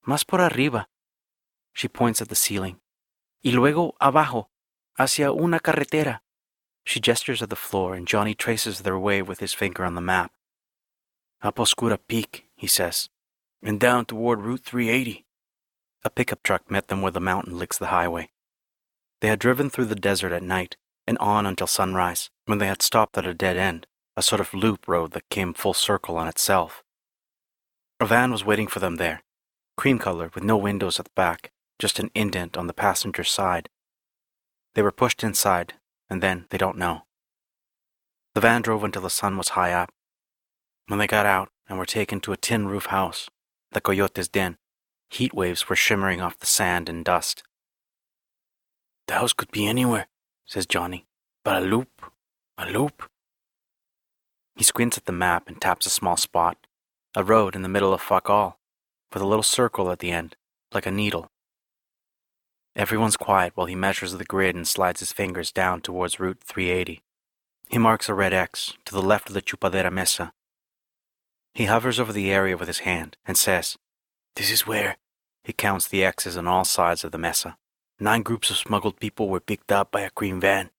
[0.08, 0.86] más por arriba.
[1.72, 2.80] She points at the ceiling.
[3.42, 4.48] Y luego abajo,
[4.98, 6.22] hacia una carretera.
[6.84, 10.00] She gestures at the floor, and Johnny traces their way with his finger on the
[10.00, 10.32] map.
[11.42, 13.08] Up Oscura Peak, he says,
[13.62, 15.24] and down toward Route 380.
[16.04, 18.30] A pickup truck met them where the mountain licks the highway.
[19.20, 22.82] They had driven through the desert at night and on until sunrise, when they had
[22.82, 26.28] stopped at a dead end, a sort of loop road that came full circle on
[26.28, 26.84] itself.
[27.98, 29.22] A van was waiting for them there,
[29.76, 33.68] cream colored with no windows at the back, just an indent on the passenger side.
[34.74, 35.74] They were pushed inside,
[36.08, 37.02] and then they don't know.
[38.34, 39.90] The van drove until the sun was high up.
[40.86, 43.28] When they got out and were taken to a tin roof house,
[43.72, 44.58] the Coyote's den,
[45.08, 47.42] heat waves were shimmering off the sand and dust.
[49.08, 50.06] The house could be anywhere,
[50.46, 51.06] says Johnny,
[51.44, 52.02] but a loop,
[52.58, 53.08] a loop.
[54.54, 56.58] He squints at the map and taps a small spot,
[57.16, 58.60] a road in the middle of fuck all,
[59.12, 60.36] with a little circle at the end,
[60.72, 61.30] like a needle.
[62.76, 67.02] Everyone's quiet while he measures the grid and slides his fingers down towards Route 380.
[67.68, 70.32] He marks a red X to the left of the Chupadera Mesa.
[71.54, 73.76] He hovers over the area with his hand and says,
[74.36, 74.96] This is where.
[75.42, 77.56] He counts the X's on all sides of the mesa.
[77.98, 80.70] Nine groups of smuggled people were picked up by a green van.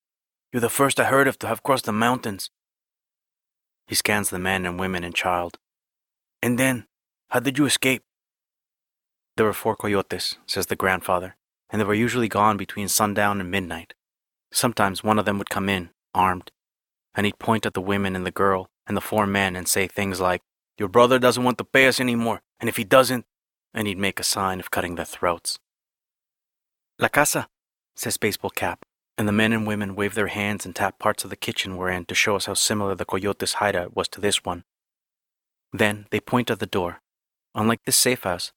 [0.52, 2.50] You're the first I heard of to have crossed the mountains.
[3.86, 5.58] He scans the men and women and child.
[6.42, 6.86] And then,
[7.28, 8.02] how did you escape?
[9.36, 11.36] There were four coyotes, says the grandfather,
[11.72, 13.94] and they were usually gone between sundown and midnight.
[14.52, 16.52] Sometimes one of them would come in, armed,
[17.14, 19.86] and he'd point at the women and the girl and the four men and say
[19.86, 20.42] things like,
[20.78, 23.24] Your brother doesn't want to pay us anymore, and if he doesn't,
[23.72, 25.58] and he'd make a sign of cutting their throats.
[26.98, 27.48] La casa,
[27.96, 28.84] says Baseball Cap,
[29.16, 31.90] and the men and women wave their hands and tap parts of the kitchen we're
[31.90, 34.64] in to show us how similar the coyote's hideout was to this one.
[35.72, 37.00] Then they point at the door.
[37.54, 38.52] Unlike this safe house,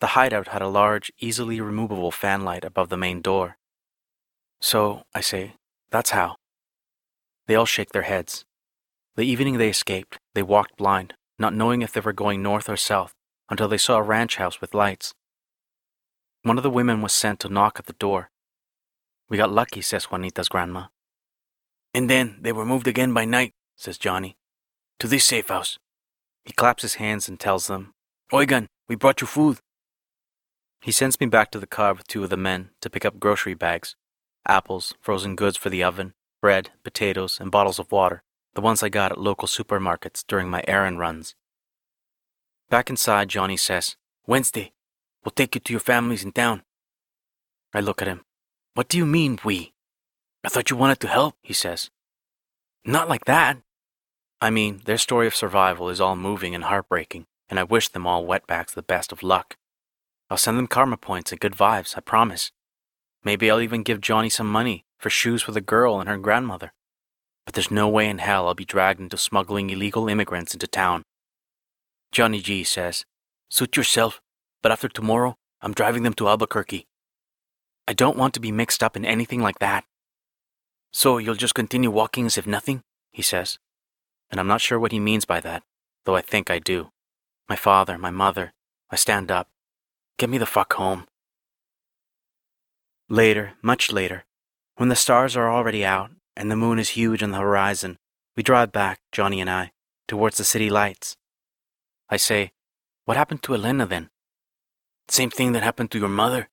[0.00, 3.56] the hideout had a large, easily removable fanlight above the main door.
[4.60, 5.54] So, I say,
[5.90, 6.36] that's how.
[7.46, 8.44] They all shake their heads.
[9.16, 12.76] The evening they escaped, they walked blind, not knowing if they were going north or
[12.76, 13.12] south,
[13.48, 15.12] until they saw a ranch house with lights.
[16.42, 18.30] One of the women was sent to knock at the door.
[19.28, 20.86] We got lucky, says Juanita's grandma.
[21.92, 24.36] And then they were moved again by night, says Johnny,
[24.98, 25.78] to this safe house.
[26.44, 27.92] He claps his hands and tells them,
[28.32, 29.58] Oigan, we brought you food.
[30.80, 33.20] He sends me back to the car with two of the men to pick up
[33.20, 33.96] grocery bags
[34.46, 38.22] apples, frozen goods for the oven, bread, potatoes, and bottles of water,
[38.54, 41.34] the ones I got at local supermarkets during my errand runs.
[42.70, 44.72] Back inside, Johnny says, Wednesday,
[45.22, 46.62] we'll take you to your families in town.
[47.74, 48.22] I look at him.
[48.74, 49.74] What do you mean, we?
[50.42, 51.90] I thought you wanted to help, he says.
[52.84, 53.58] Not like that.
[54.40, 58.06] I mean, their story of survival is all moving and heartbreaking, and I wish them
[58.06, 59.56] all wetbacks the best of luck.
[60.30, 62.52] I'll send them karma points and good vibes, I promise.
[63.24, 66.72] Maybe I'll even give Johnny some money for shoes for the girl and her grandmother.
[67.44, 71.02] But there's no way in hell I'll be dragged into smuggling illegal immigrants into town.
[72.12, 73.04] Johnny G says,
[73.48, 74.20] Suit yourself,
[74.62, 76.86] but after tomorrow, I'm driving them to Albuquerque.
[77.88, 79.84] I don't want to be mixed up in anything like that.
[80.92, 82.82] So you'll just continue walking as if nothing?
[83.10, 83.58] He says.
[84.30, 85.64] And I'm not sure what he means by that,
[86.04, 86.90] though I think I do.
[87.48, 88.52] My father, my mother,
[88.90, 89.48] I stand up.
[90.18, 91.06] Get me the fuck home.
[93.08, 94.24] Later, much later,
[94.76, 97.98] when the stars are already out and the moon is huge on the horizon,
[98.36, 99.72] we drive back, Johnny and I,
[100.06, 101.16] towards the city lights.
[102.08, 102.52] I say,
[103.04, 104.10] What happened to Elena then?
[105.08, 106.48] Same thing that happened to your mother.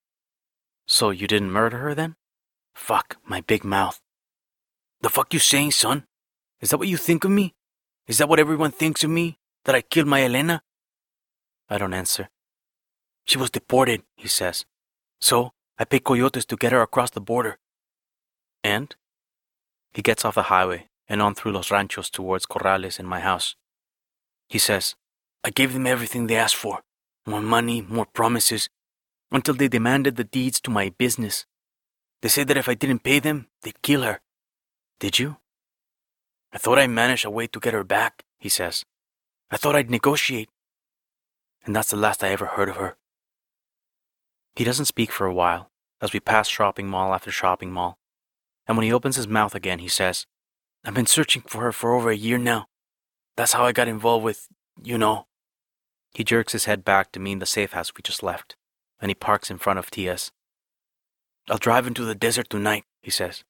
[0.87, 2.15] So you didn't murder her then?
[2.73, 4.01] Fuck, my big mouth.
[5.01, 6.05] The fuck you saying, son?
[6.59, 7.53] Is that what you think of me?
[8.07, 9.37] Is that what everyone thinks of me?
[9.65, 10.63] That I killed my Elena?
[11.69, 12.29] I don't answer.
[13.27, 14.65] She was deported, he says.
[15.19, 17.59] So I paid coyotes to get her across the border.
[18.63, 18.95] And?
[19.93, 23.55] He gets off the highway and on through Los Ranchos towards Corrales and my house.
[24.49, 24.95] He says,
[25.43, 26.83] I gave them everything they asked for
[27.25, 28.69] more money, more promises,
[29.31, 31.45] until they demanded the deeds to my business.
[32.21, 34.21] They said that if I didn't pay them, they'd kill her.
[34.99, 35.37] Did you?
[36.53, 38.85] I thought I managed a way to get her back, he says.
[39.51, 40.49] I thought I'd negotiate.
[41.65, 42.95] And that's the last I ever heard of her.
[44.57, 45.69] He doesn't speak for a while,
[46.01, 47.99] as we pass shopping mall after shopping mall.
[48.65, 50.25] And when he opens his mouth again, he says,
[50.83, 52.65] I've been searching for her for over a year now.
[53.35, 54.47] That's how I got involved with,
[54.83, 55.27] you know.
[56.11, 58.55] He jerks his head back to mean the safe house we just left,
[58.99, 60.31] and he parks in front of Tia's.
[61.47, 63.43] I'll drive into the desert tonight, he says.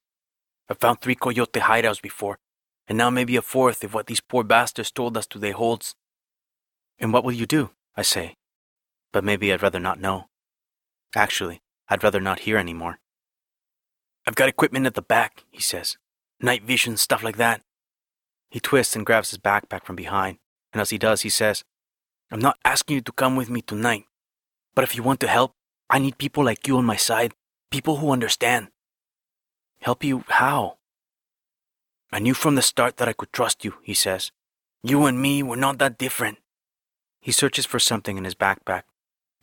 [0.68, 2.38] I've found three coyote hideouts before,
[2.86, 5.94] and now maybe a fourth if what these poor bastards told us today holds.
[6.98, 7.70] And what will you do?
[7.96, 8.36] I say.
[9.10, 10.26] but maybe I'd rather not know.
[11.14, 12.98] Actually, I'd rather not hear any more.
[14.26, 15.96] I've got equipment at the back, he says.
[16.40, 17.62] Night vision, stuff like that.
[18.50, 20.38] He twists and grabs his backpack from behind,
[20.72, 21.64] and as he does, he says,
[22.30, 24.04] I'm not asking you to come with me tonight,
[24.74, 25.54] but if you want to help,
[25.90, 27.32] I need people like you on my side,
[27.70, 28.68] people who understand.
[29.80, 30.78] Help you how?
[32.12, 34.30] I knew from the start that I could trust you, he says.
[34.82, 36.38] You and me were not that different.
[37.20, 38.82] He searches for something in his backpack.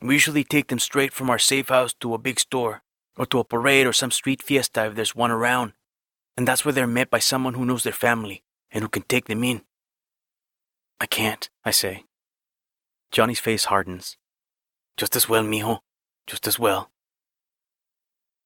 [0.02, 2.84] We usually take them straight from our safe house to a big store,
[3.18, 5.74] or to a parade or some street fiesta if there's one around.
[6.38, 9.26] And that's where they're met by someone who knows their family and who can take
[9.26, 9.62] them in.
[11.00, 12.04] I can't, I say.
[13.12, 14.18] Johnny's face hardens.
[14.98, 15.80] Just as well, mijo.
[16.28, 16.92] Just as well.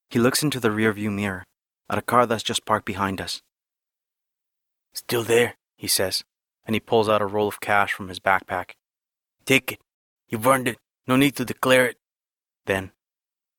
[0.09, 1.45] He looks into the rearview mirror
[1.89, 3.41] at a car that's just parked behind us.
[4.93, 6.23] Still there, he says,
[6.65, 8.71] and he pulls out a roll of cash from his backpack.
[9.45, 9.79] Take it.
[10.27, 10.77] You've earned it.
[11.07, 11.97] No need to declare it.
[12.65, 12.91] Then,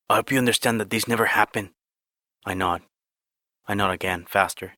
[0.09, 1.71] I hope you understand that this never happened.
[2.45, 2.83] I nod.
[3.67, 4.75] I nod again, faster.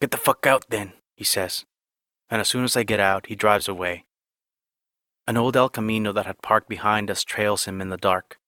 [0.00, 1.64] Get the fuck out then, he says.
[2.28, 4.04] And as soon as I get out, he drives away.
[5.26, 8.38] An old El Camino that had parked behind us trails him in the dark.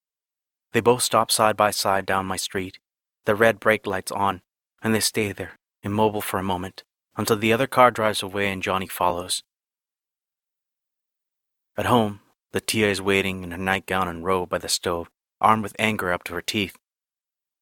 [0.72, 2.78] They both stop side by side down my street,
[3.26, 4.42] the red brake lights on,
[4.82, 6.82] and they stay there, immobile for a moment,
[7.16, 9.44] until the other car drives away and Johnny follows.
[11.76, 12.20] At home,
[12.54, 16.12] the tia is waiting in her nightgown and robe by the stove, armed with anger
[16.12, 16.76] up to her teeth.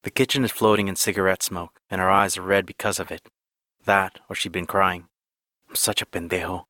[0.03, 3.23] The kitchen is floating in cigarette smoke, and her eyes are red because of it.
[3.87, 5.07] That, or she'd been crying.
[5.67, 6.67] I'm such a pendejo.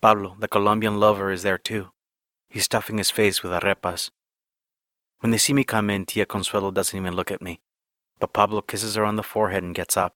[0.00, 1.88] Pablo, the Colombian lover, is there too.
[2.48, 4.10] He's stuffing his face with arepas.
[5.18, 7.58] When they see me come in, Tia Consuelo doesn't even look at me,
[8.20, 10.14] but Pablo kisses her on the forehead and gets up.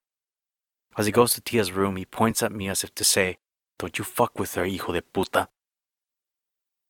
[0.96, 3.38] As he goes to Tia's room, he points at me as if to say,
[3.80, 5.48] Don't you fuck with her, hijo de puta.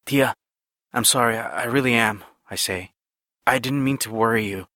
[0.08, 0.34] Tia,
[0.94, 2.92] I'm sorry, I really am, I say.
[3.46, 4.66] I didn't mean to worry you.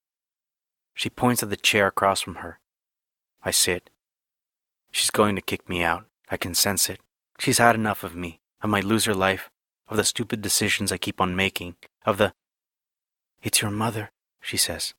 [0.93, 2.61] She points at the chair across from her.
[3.43, 3.89] I sit.
[4.91, 6.05] She's going to kick me out.
[6.31, 7.01] I can sense it.
[7.39, 9.49] She's had enough of me, of my loser life,
[9.89, 12.35] of the stupid decisions I keep on making, of the.
[13.43, 14.11] It's your mother,
[14.43, 14.93] she says.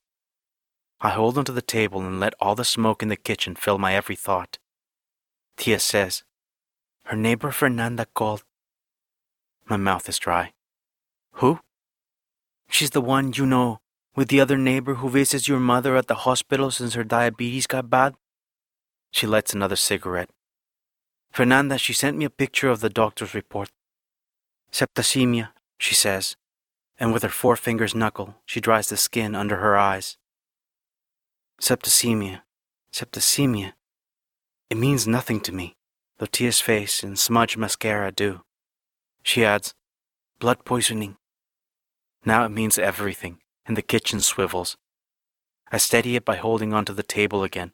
[1.00, 3.94] I hold onto the table and let all the smoke in the kitchen fill my
[3.94, 4.58] every thought.
[5.56, 6.24] Tia says,
[7.04, 8.42] Her neighbor Fernanda called.
[9.68, 10.52] My mouth is dry.
[11.34, 11.60] Who?
[12.68, 13.80] She's the one you know,
[14.14, 17.88] with the other neighbor who visits your mother at the hospital since her diabetes got
[17.88, 18.14] bad.
[19.10, 20.30] She lights another cigarette.
[21.32, 23.70] Fernanda, she sent me a picture of the doctor's report.
[24.70, 26.36] Septicemia, she says,
[26.98, 30.16] and with her forefingers knuckle, she dries the skin under her eyes.
[31.60, 32.42] Septicemia,
[32.92, 33.72] septicemia.
[34.70, 35.76] It means nothing to me,
[36.18, 38.42] though Tia's face and smudged mascara do.
[39.24, 39.74] She adds,
[40.38, 41.16] blood poisoning.
[42.24, 44.76] Now it means everything, and the kitchen swivels.
[45.72, 47.72] I steady it by holding onto the table again.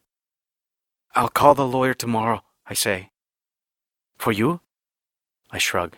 [1.15, 3.11] I'll call the lawyer tomorrow, I say.
[4.17, 4.61] For you?
[5.51, 5.97] I shrug.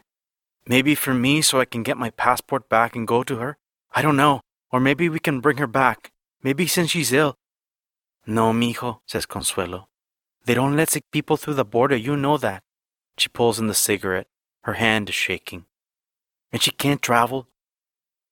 [0.67, 3.59] Maybe for me so I can get my passport back and go to her?
[3.95, 4.41] I don't know.
[4.71, 6.12] Or maybe we can bring her back.
[6.43, 7.37] Maybe since she's ill.
[8.27, 9.88] No, mijo, says Consuelo.
[10.47, 12.62] They don't let sick people through the border, you know that.
[13.19, 14.29] She pulls in the cigarette.
[14.64, 15.66] Her hand is shaking.
[16.53, 17.48] And she can't travel.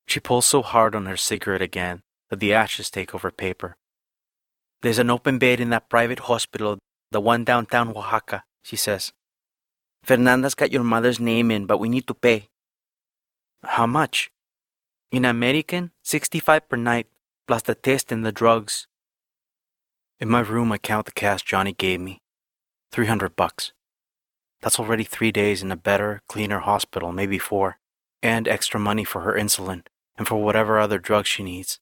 [0.07, 3.77] She pulls so hard on her cigarette again that the ashes take over paper.
[4.83, 6.79] There's an open bed in that private hospital,
[7.11, 9.13] the one downtown Oaxaca, she says.
[10.03, 12.49] Fernanda's got your mother's name in, but we need to pay.
[13.65, 14.31] How much?
[15.11, 17.09] In American, 65 per night,
[17.47, 18.87] plus the test and the drugs.
[20.19, 22.21] In my room, I count the cash Johnny gave me.
[22.93, 23.73] 300 bucks.
[24.63, 27.79] That's already three days in a better, cleaner hospital, maybe four,
[28.23, 29.85] and extra money for her insulin
[30.19, 31.81] and for whatever other drugs she needs.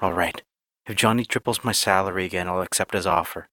[0.00, 0.42] All right,
[0.86, 3.48] if Johnny triples my salary again, I'll accept his offer.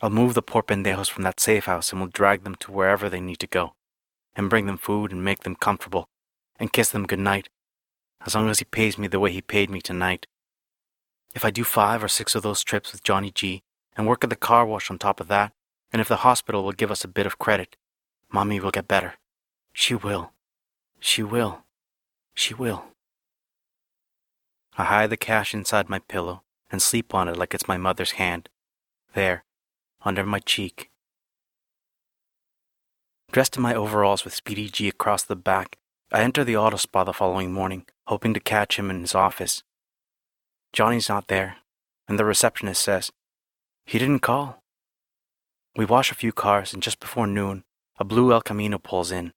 [0.00, 3.08] I'll move the poor pendejos from that safe house and we'll drag them to wherever
[3.08, 3.74] they need to go,
[4.34, 6.08] and bring them food and make them comfortable,
[6.58, 7.48] and kiss them good night,
[8.24, 10.26] as long as he pays me the way he paid me tonight.
[11.34, 13.62] If I do five or six of those trips with Johnny G
[13.96, 15.52] and work at the car wash on top of that,
[15.94, 17.76] and if the hospital will give us a bit of credit,
[18.32, 19.14] Mommy will get better.
[19.72, 20.32] She will.
[20.98, 21.62] She will.
[22.34, 22.86] She will.
[24.76, 28.12] I hide the cash inside my pillow and sleep on it like it's my mother's
[28.12, 28.48] hand.
[29.14, 29.44] There,
[30.04, 30.90] under my cheek.
[33.30, 35.78] Dressed in my overalls with Speedy G across the back,
[36.10, 39.62] I enter the auto spa the following morning, hoping to catch him in his office.
[40.72, 41.58] Johnny's not there,
[42.08, 43.12] and the receptionist says,
[43.86, 44.63] He didn't call.
[45.76, 47.64] We wash a few cars, and just before noon,
[47.98, 49.32] a blue El Camino pulls in.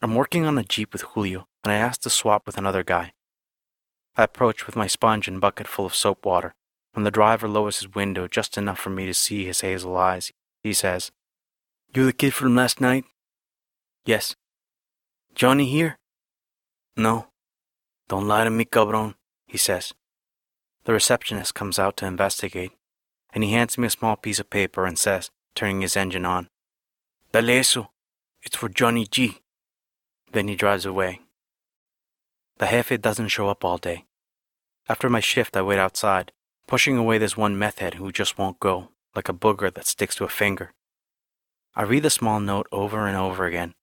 [0.00, 3.12] I'm working on a Jeep with Julio, and I asked to swap with another guy.
[4.16, 6.54] I approach with my sponge and bucket full of soap water.
[6.92, 10.32] When the driver lowers his window just enough for me to see his hazel eyes,
[10.62, 11.10] he says,
[11.94, 13.04] You the kid from last night?
[14.04, 14.34] Yes.
[15.34, 15.96] Johnny here?
[16.96, 17.28] No.
[18.08, 19.14] Don't lie to me, cabron,
[19.46, 19.94] he says.
[20.84, 22.72] The receptionist comes out to investigate,
[23.32, 26.48] and he hands me a small piece of paper and says, turning his engine on,
[27.32, 27.90] Dale eso.
[28.42, 29.38] It's for Johnny G.
[30.32, 31.20] Then he drives away.
[32.58, 34.04] The jefe doesn't show up all day.
[34.88, 36.32] After my shift, I wait outside,
[36.66, 40.14] pushing away this one meth head who just won't go, like a booger that sticks
[40.16, 40.72] to a finger.
[41.74, 43.74] I read the small note over and over again,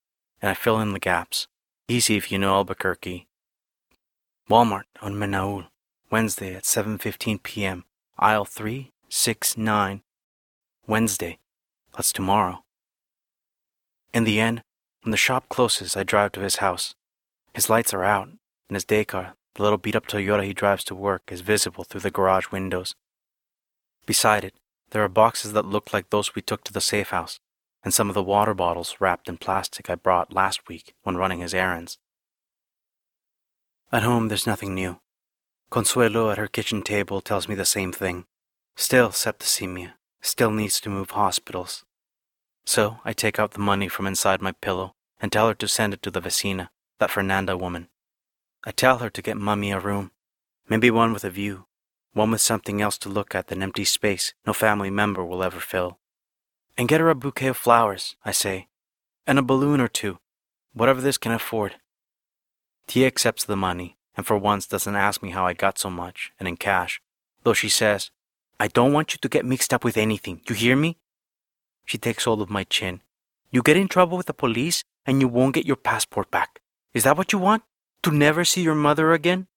[0.42, 1.48] and I fill in the gaps.
[1.88, 3.28] Easy if you know Albuquerque.
[4.50, 5.68] Walmart on Menaul,
[6.12, 7.86] Wednesday at 7:15 p.m.
[8.18, 10.04] Aisle 369.
[10.86, 11.40] Wednesday.
[11.96, 12.64] That's tomorrow.
[14.14, 14.64] In the end,
[15.04, 16.96] when the shop closes, I drive to his house.
[17.54, 20.84] His lights are out, and his day car, the little beat up Toyota he drives
[20.86, 22.96] to work, is visible through the garage windows.
[24.06, 24.56] Beside it,
[24.92, 27.40] there are boxes that look like those we took to the safe house,
[27.84, 31.40] and some of the water bottles wrapped in plastic I brought last week when running
[31.40, 31.98] his errands.
[33.92, 35.00] At home, there's nothing new.
[35.70, 38.26] Consuelo at her kitchen table tells me the same thing.
[38.76, 41.86] Still septicemia, still needs to move hospitals.
[42.66, 45.94] So I take out the money from inside my pillow and tell her to send
[45.94, 47.90] it to the vecina, that Fernanda woman.
[48.64, 50.12] I tell her to get Mummy a room,
[50.68, 51.66] maybe one with a view,
[52.14, 55.60] one with something else to look at than empty space no family member will ever
[55.60, 56.00] fill.
[56.78, 58.68] And get her a bouquet of flowers, I say,
[59.26, 60.20] and a balloon or two,
[60.74, 61.76] whatever this can afford.
[62.88, 66.32] Tia accepts the money and for once doesn't ask me how I got so much
[66.40, 67.02] and in cash,
[67.44, 68.12] though she says,
[68.60, 70.42] I don't want you to get mixed up with anything.
[70.48, 70.98] You hear me?
[71.86, 73.02] She takes hold of my chin.
[73.52, 76.60] You get in trouble with the police and you won't get your passport back.
[76.94, 77.64] Is that what you want?
[78.04, 79.48] To never see your mother again?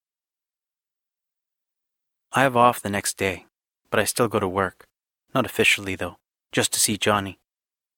[2.32, 3.46] I have off the next day,
[3.90, 4.86] but I still go to work.
[5.34, 6.16] Not officially, though,
[6.50, 7.38] just to see Johnny.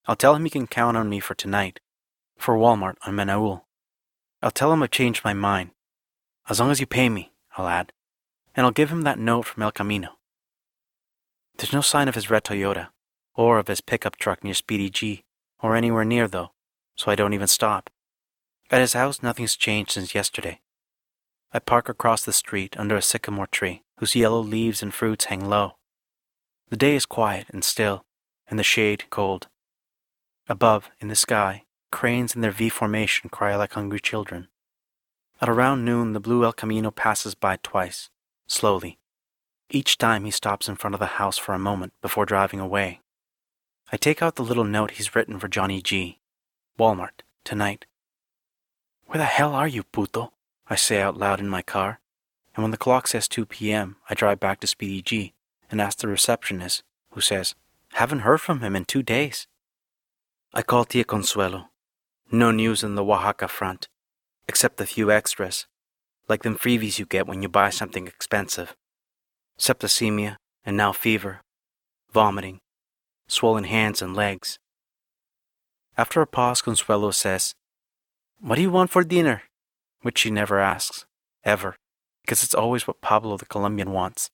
[0.07, 1.81] I'll tell him he can count on me for tonight,
[2.37, 3.63] for Walmart on Menaul.
[4.43, 5.71] I'll tell him I've changed my mind.
[6.49, 7.93] As long as you pay me, I'll add,
[8.55, 10.19] and I'll give him that note from El Camino.
[11.57, 12.89] There's no sign of his red Toyota,
[13.35, 15.25] or of his pickup truck near Speedy G,
[15.61, 16.53] or anywhere near, though,
[16.97, 17.91] so I don't even stop.
[18.71, 20.61] At his house, nothing's changed since yesterday.
[21.53, 25.49] I park across the street under a sycamore tree whose yellow leaves and fruits hang
[25.49, 25.77] low.
[26.71, 28.05] The day is quiet and still,
[28.49, 29.49] and the shade cold.
[30.49, 34.49] Above, in the sky, cranes in their V formation cry like hungry children.
[35.41, 38.11] At around noon, the blue El Camino passes by twice,
[38.47, 38.99] slowly.
[39.71, 43.01] Each time he stops in front of the house for a moment before driving away.
[43.91, 46.19] I take out the little note he's written for Johnny G.
[46.79, 47.87] Walmart, tonight.
[49.07, 50.33] Where the hell are you, puto?
[50.69, 52.01] I say out loud in my car.
[52.55, 55.35] And when the clock says 2 p.m., I drive back to Speedy G
[55.71, 57.55] and ask the receptionist, who says,
[57.95, 59.47] Haven't heard from him in two days.
[60.53, 61.71] I call Tia Consuelo.
[62.31, 63.89] No news on the Oaxaca front,
[64.49, 65.67] except a few extras,
[66.29, 68.77] like them freebies you get when you buy something expensive.
[69.59, 71.41] Septicemia, and now fever,
[72.13, 72.61] vomiting,
[73.29, 74.59] swollen hands and legs.
[75.97, 77.55] After a pause, Consuelo says,
[78.41, 79.43] What do you want for dinner?
[80.03, 81.07] Which she never asks,
[81.45, 81.77] ever,
[82.23, 84.31] because it's always what Pablo the Colombian wants.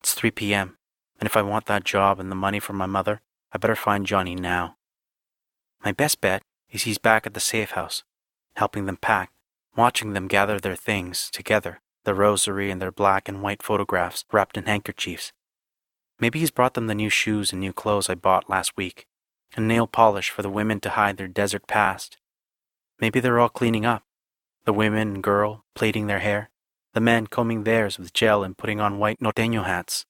[0.00, 0.76] It's 3 p.m.,
[1.18, 3.20] and if I want that job and the money for my mother,
[3.52, 4.76] I better find Johnny now.
[5.84, 8.04] My best bet is he's back at the safe house,
[8.56, 9.32] helping them pack,
[9.76, 14.56] watching them gather their things together, the rosary and their black and white photographs wrapped
[14.56, 15.32] in handkerchiefs.
[16.20, 19.06] Maybe he's brought them the new shoes and new clothes I bought last week,
[19.56, 22.16] and nail polish for the women to hide their desert past.
[23.00, 24.04] Maybe they're all cleaning up,
[24.64, 26.50] the women and girl plaiting their hair,
[26.94, 30.06] the men combing theirs with gel and putting on white norteño hats.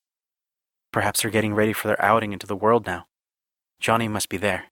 [0.93, 3.07] Perhaps they're getting ready for their outing into the world now.
[3.81, 4.67] Johnny must be there.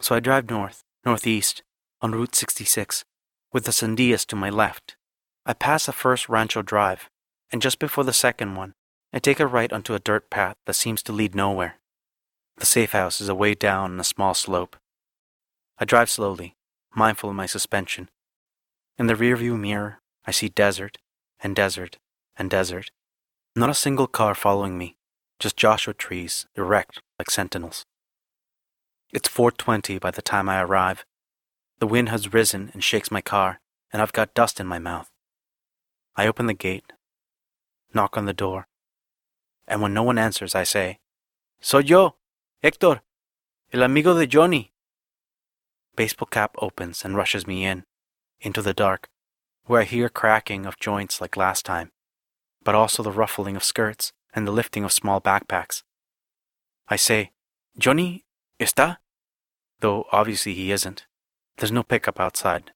[0.00, 1.62] So I drive north, northeast,
[2.02, 3.04] on Route 66,
[3.52, 4.96] with the Sandias to my left.
[5.46, 7.10] I pass the first Rancho Drive,
[7.52, 8.72] and just before the second one,
[9.12, 11.78] I take a right onto a dirt path that seems to lead nowhere.
[12.56, 14.76] The safe house is away down on a small slope.
[15.78, 16.54] I drive slowly,
[16.94, 18.08] mindful of my suspension.
[18.96, 20.98] In the rearview mirror, I see desert
[21.40, 21.98] and desert
[22.36, 22.90] and desert.
[23.54, 24.96] Not a single car following me,
[25.38, 27.84] just Joshua trees erect like sentinels.
[29.12, 31.04] It's 4:20 by the time I arrive.
[31.80, 33.60] The wind has risen and shakes my car,
[33.92, 35.10] and I've got dust in my mouth.
[36.16, 36.92] I open the gate,
[37.92, 38.68] knock on the door,
[39.66, 40.98] and when no one answers, I say,
[41.60, 42.16] Soy yo,
[42.62, 43.02] Hector,
[43.72, 44.72] el amigo de Johnny.
[45.96, 47.84] Baseball cap opens and rushes me in,
[48.40, 49.08] into the dark,
[49.66, 51.90] where I hear cracking of joints like last time,
[52.62, 55.82] but also the ruffling of skirts and the lifting of small backpacks.
[56.88, 57.32] I say,
[57.78, 58.24] Johnny,
[58.60, 58.98] está?
[59.80, 61.06] Though obviously he isn't.
[61.56, 62.72] There's no pickup outside.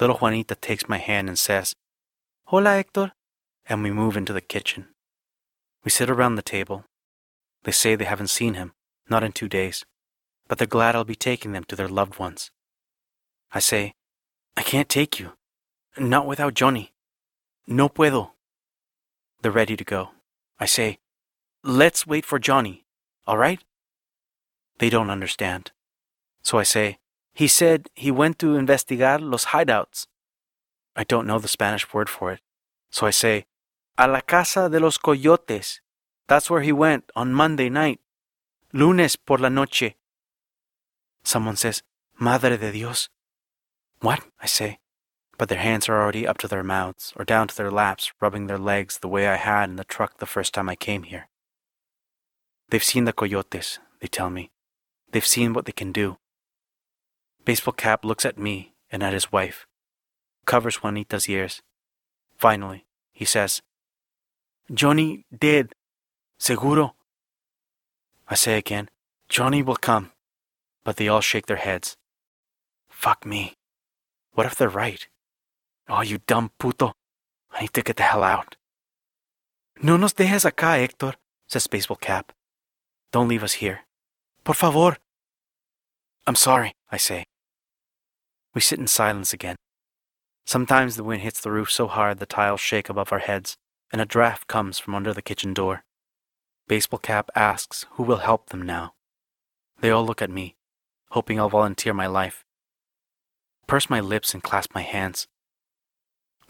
[0.00, 1.74] Little Juanita takes my hand and says,
[2.52, 3.12] Hola, Hector,
[3.64, 4.88] and we move into the kitchen.
[5.86, 6.84] We sit around the table.
[7.64, 8.72] They say they haven't seen him,
[9.08, 9.86] not in two days,
[10.48, 12.50] but they're glad I'll be taking them to their loved ones.
[13.54, 13.94] I say,
[14.54, 15.32] I can't take you.
[15.96, 16.92] Not without Johnny.
[17.66, 18.32] No puedo.
[19.40, 20.10] They're ready to go.
[20.60, 20.98] I say,
[21.64, 22.84] let's wait for Johnny,
[23.26, 23.64] all right?
[24.78, 25.72] They don't understand.
[26.42, 26.98] So I say,
[27.32, 30.06] he said he went to investigar los hideouts.
[30.94, 32.40] I don't know the Spanish word for it.
[32.90, 33.46] So I say,
[33.96, 35.80] a la casa de los coyotes.
[36.28, 38.00] That's where he went on Monday night.
[38.72, 39.94] Lunes por la noche.
[41.24, 41.82] Someone says,
[42.18, 43.08] Madre de Dios.
[44.00, 44.20] What?
[44.40, 44.78] I say.
[45.38, 48.46] But their hands are already up to their mouths or down to their laps, rubbing
[48.46, 51.28] their legs the way I had in the truck the first time I came here.
[52.70, 54.50] They've seen the coyotes, they tell me.
[55.10, 56.18] They've seen what they can do.
[57.44, 59.66] Baseball Cap looks at me and at his wife,
[60.46, 61.62] covers Juanita's ears.
[62.36, 63.62] Finally, he says,
[64.72, 65.72] Johnny dead.
[66.38, 66.94] Seguro.
[68.28, 68.88] I say again,
[69.28, 70.10] Johnny will come.
[70.84, 71.96] But they all shake their heads.
[72.88, 73.54] Fuck me.
[74.32, 75.06] What if they're right?
[75.88, 76.94] Oh, you dumb puto.
[77.52, 78.56] I need to get the hell out.
[79.82, 81.14] No nos dejes acá, Hector,
[81.46, 82.32] says Baseball Cap.
[83.12, 83.80] Don't leave us here.
[84.44, 84.96] Por favor.
[86.26, 87.24] I'm sorry, I say.
[88.54, 89.56] We sit in silence again.
[90.44, 93.56] Sometimes the wind hits the roof so hard the tiles shake above our heads,
[93.90, 95.84] and a draft comes from under the kitchen door.
[96.68, 98.94] Baseball Cap asks who will help them now.
[99.80, 100.56] They all look at me,
[101.10, 102.44] hoping I'll volunteer my life.
[103.66, 105.28] Purse my lips and clasp my hands.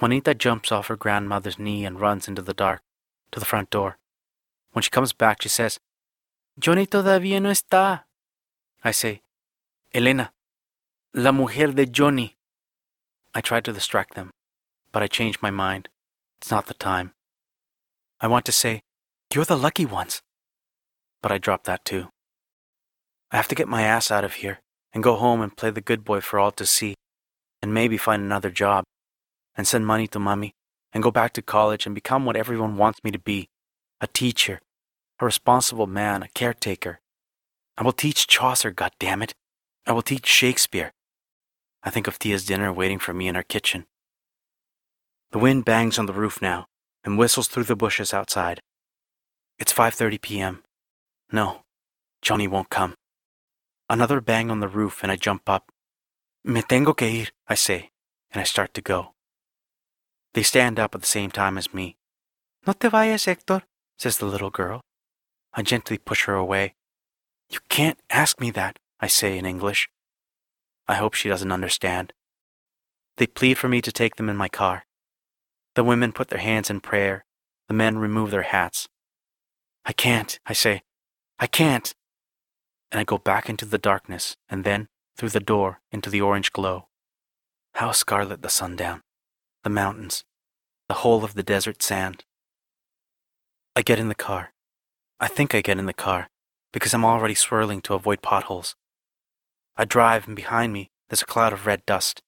[0.00, 2.82] Juanita jumps off her grandmother's knee and runs into the dark,
[3.30, 3.98] to the front door.
[4.72, 5.78] When she comes back, she says,
[6.58, 8.04] Johnny todavía no está.
[8.84, 9.22] I say,
[9.94, 10.32] Elena,
[11.14, 12.36] la mujer de Johnny.
[13.34, 14.30] I tried to distract them,
[14.92, 15.88] but I changed my mind.
[16.40, 17.12] It's not the time.
[18.20, 18.82] I want to say,
[19.32, 20.20] You're the lucky ones.
[21.22, 22.08] But I dropped that too.
[23.30, 24.60] I have to get my ass out of here
[24.92, 26.94] and go home and play the good boy for all to see,
[27.62, 28.84] and maybe find another job
[29.56, 30.52] and send money to mommy
[30.92, 33.48] and go back to college and become what everyone wants me to be
[34.00, 34.60] a teacher,
[35.20, 37.00] a responsible man, a caretaker.
[37.78, 39.32] I will teach Chaucer, goddammit.
[39.86, 40.92] I will teach Shakespeare.
[41.84, 43.86] I think of Tia's dinner waiting for me in our kitchen.
[45.32, 46.66] The wind bangs on the roof now
[47.04, 48.60] and whistles through the bushes outside.
[49.58, 50.62] It's 5:30 p.m.
[51.30, 51.62] No,
[52.20, 52.94] Johnny won't come.
[53.88, 55.70] Another bang on the roof and I jump up.
[56.44, 57.90] Me tengo que ir, I say,
[58.30, 59.14] and I start to go.
[60.34, 61.96] They stand up at the same time as me.
[62.66, 63.62] No te vayas, Hector,
[63.98, 64.80] says the little girl.
[65.52, 66.74] I gently push her away.
[67.50, 69.88] You can't ask me that, I say in English.
[70.88, 72.12] I hope she doesn't understand.
[73.16, 74.84] They plead for me to take them in my car.
[75.74, 77.24] The women put their hands in prayer.
[77.68, 78.88] The men remove their hats.
[79.84, 80.82] I can't, I say.
[81.38, 81.94] I can't.
[82.90, 86.52] And I go back into the darkness and then, through the door, into the orange
[86.52, 86.88] glow.
[87.74, 89.02] How scarlet the sundown
[89.64, 90.24] the mountains,
[90.88, 92.24] the whole of the desert sand.
[93.76, 94.52] I get in the car.
[95.20, 96.28] I think I get in the car
[96.72, 98.74] because I'm already swirling to avoid potholes.
[99.76, 102.22] I drive, and behind me, there's a cloud of red dust.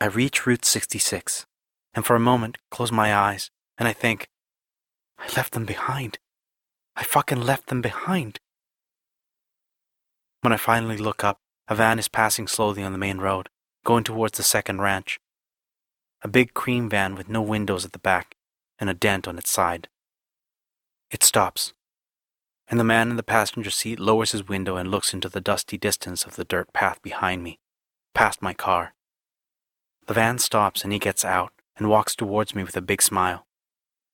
[0.00, 1.46] I reach Route 66,
[1.94, 4.28] and for a moment close my eyes, and I think,
[5.18, 6.18] I left them behind.
[6.96, 8.38] I fucking left them behind.
[10.40, 11.38] When I finally look up,
[11.68, 13.48] a van is passing slowly on the main road,
[13.84, 15.18] going towards the second ranch
[16.24, 18.34] a big cream van with no windows at the back
[18.78, 19.88] and a dent on its side.
[21.10, 21.74] It stops,
[22.68, 25.76] and the man in the passenger seat lowers his window and looks into the dusty
[25.76, 27.58] distance of the dirt path behind me,
[28.14, 28.94] past my car.
[30.06, 33.46] The van stops and he gets out and walks towards me with a big smile.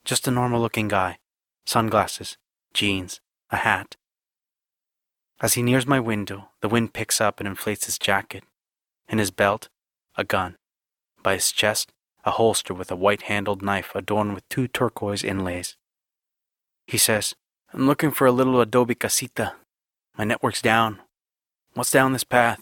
[0.04, 1.18] Just a normal looking guy
[1.66, 2.36] sunglasses,
[2.74, 3.20] jeans,
[3.50, 3.96] a hat.
[5.40, 8.42] As he nears my window, the wind picks up and inflates his jacket.
[9.08, 9.68] In his belt,
[10.16, 10.56] a gun.
[11.22, 11.92] By his chest,
[12.24, 15.76] a holster with a white handled knife adorned with two turquoise inlays.
[16.86, 17.34] He says,
[17.72, 19.54] I'm looking for a little adobe casita.
[20.18, 21.00] My network's down.
[21.74, 22.60] What's down this path?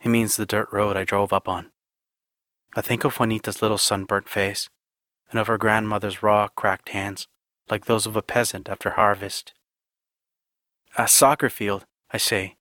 [0.00, 1.70] He means the dirt road I drove up on.
[2.74, 4.70] I think of Juanita's little sunburnt face
[5.30, 7.28] and of her grandmother's raw, cracked hands,
[7.68, 9.52] like those of a peasant after harvest.
[10.96, 12.56] A soccer field, I say,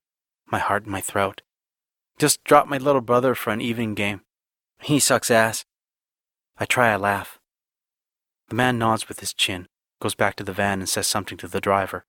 [0.46, 1.42] my heart in my throat.
[2.18, 4.22] Just dropped my little brother for an evening game.
[4.82, 5.64] He sucks ass.
[6.58, 7.40] I try a laugh.
[8.50, 9.68] The man nods with his chin,
[10.02, 12.06] goes back to the van, and says something to the driver.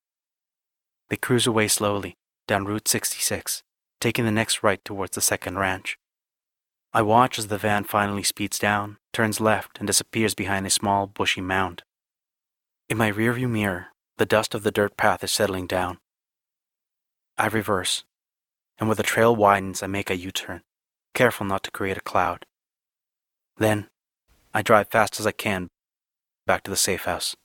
[1.09, 2.16] They cruise away slowly
[2.49, 3.62] down Route 66,
[4.01, 5.97] taking the next right towards the second ranch.
[6.93, 11.07] I watch as the van finally speeds down, turns left, and disappears behind a small,
[11.07, 11.84] bushy mound.
[12.88, 13.88] In my rearview mirror,
[14.18, 15.99] the dust of the dirt path is settling down.
[17.38, 18.05] I reverse,
[18.78, 20.62] and where the trail widens, I make a U turn,
[21.14, 22.45] careful not to create a cloud.
[23.57, 23.88] Then,
[24.53, 25.68] I drive fast as I can
[26.47, 27.36] back to the safe house.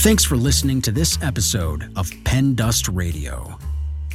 [0.00, 3.58] Thanks for listening to this episode of Pen Dust Radio.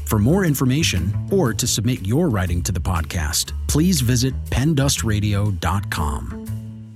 [0.06, 6.46] For more information or to submit your writing to the podcast, please visit pendustradio.com.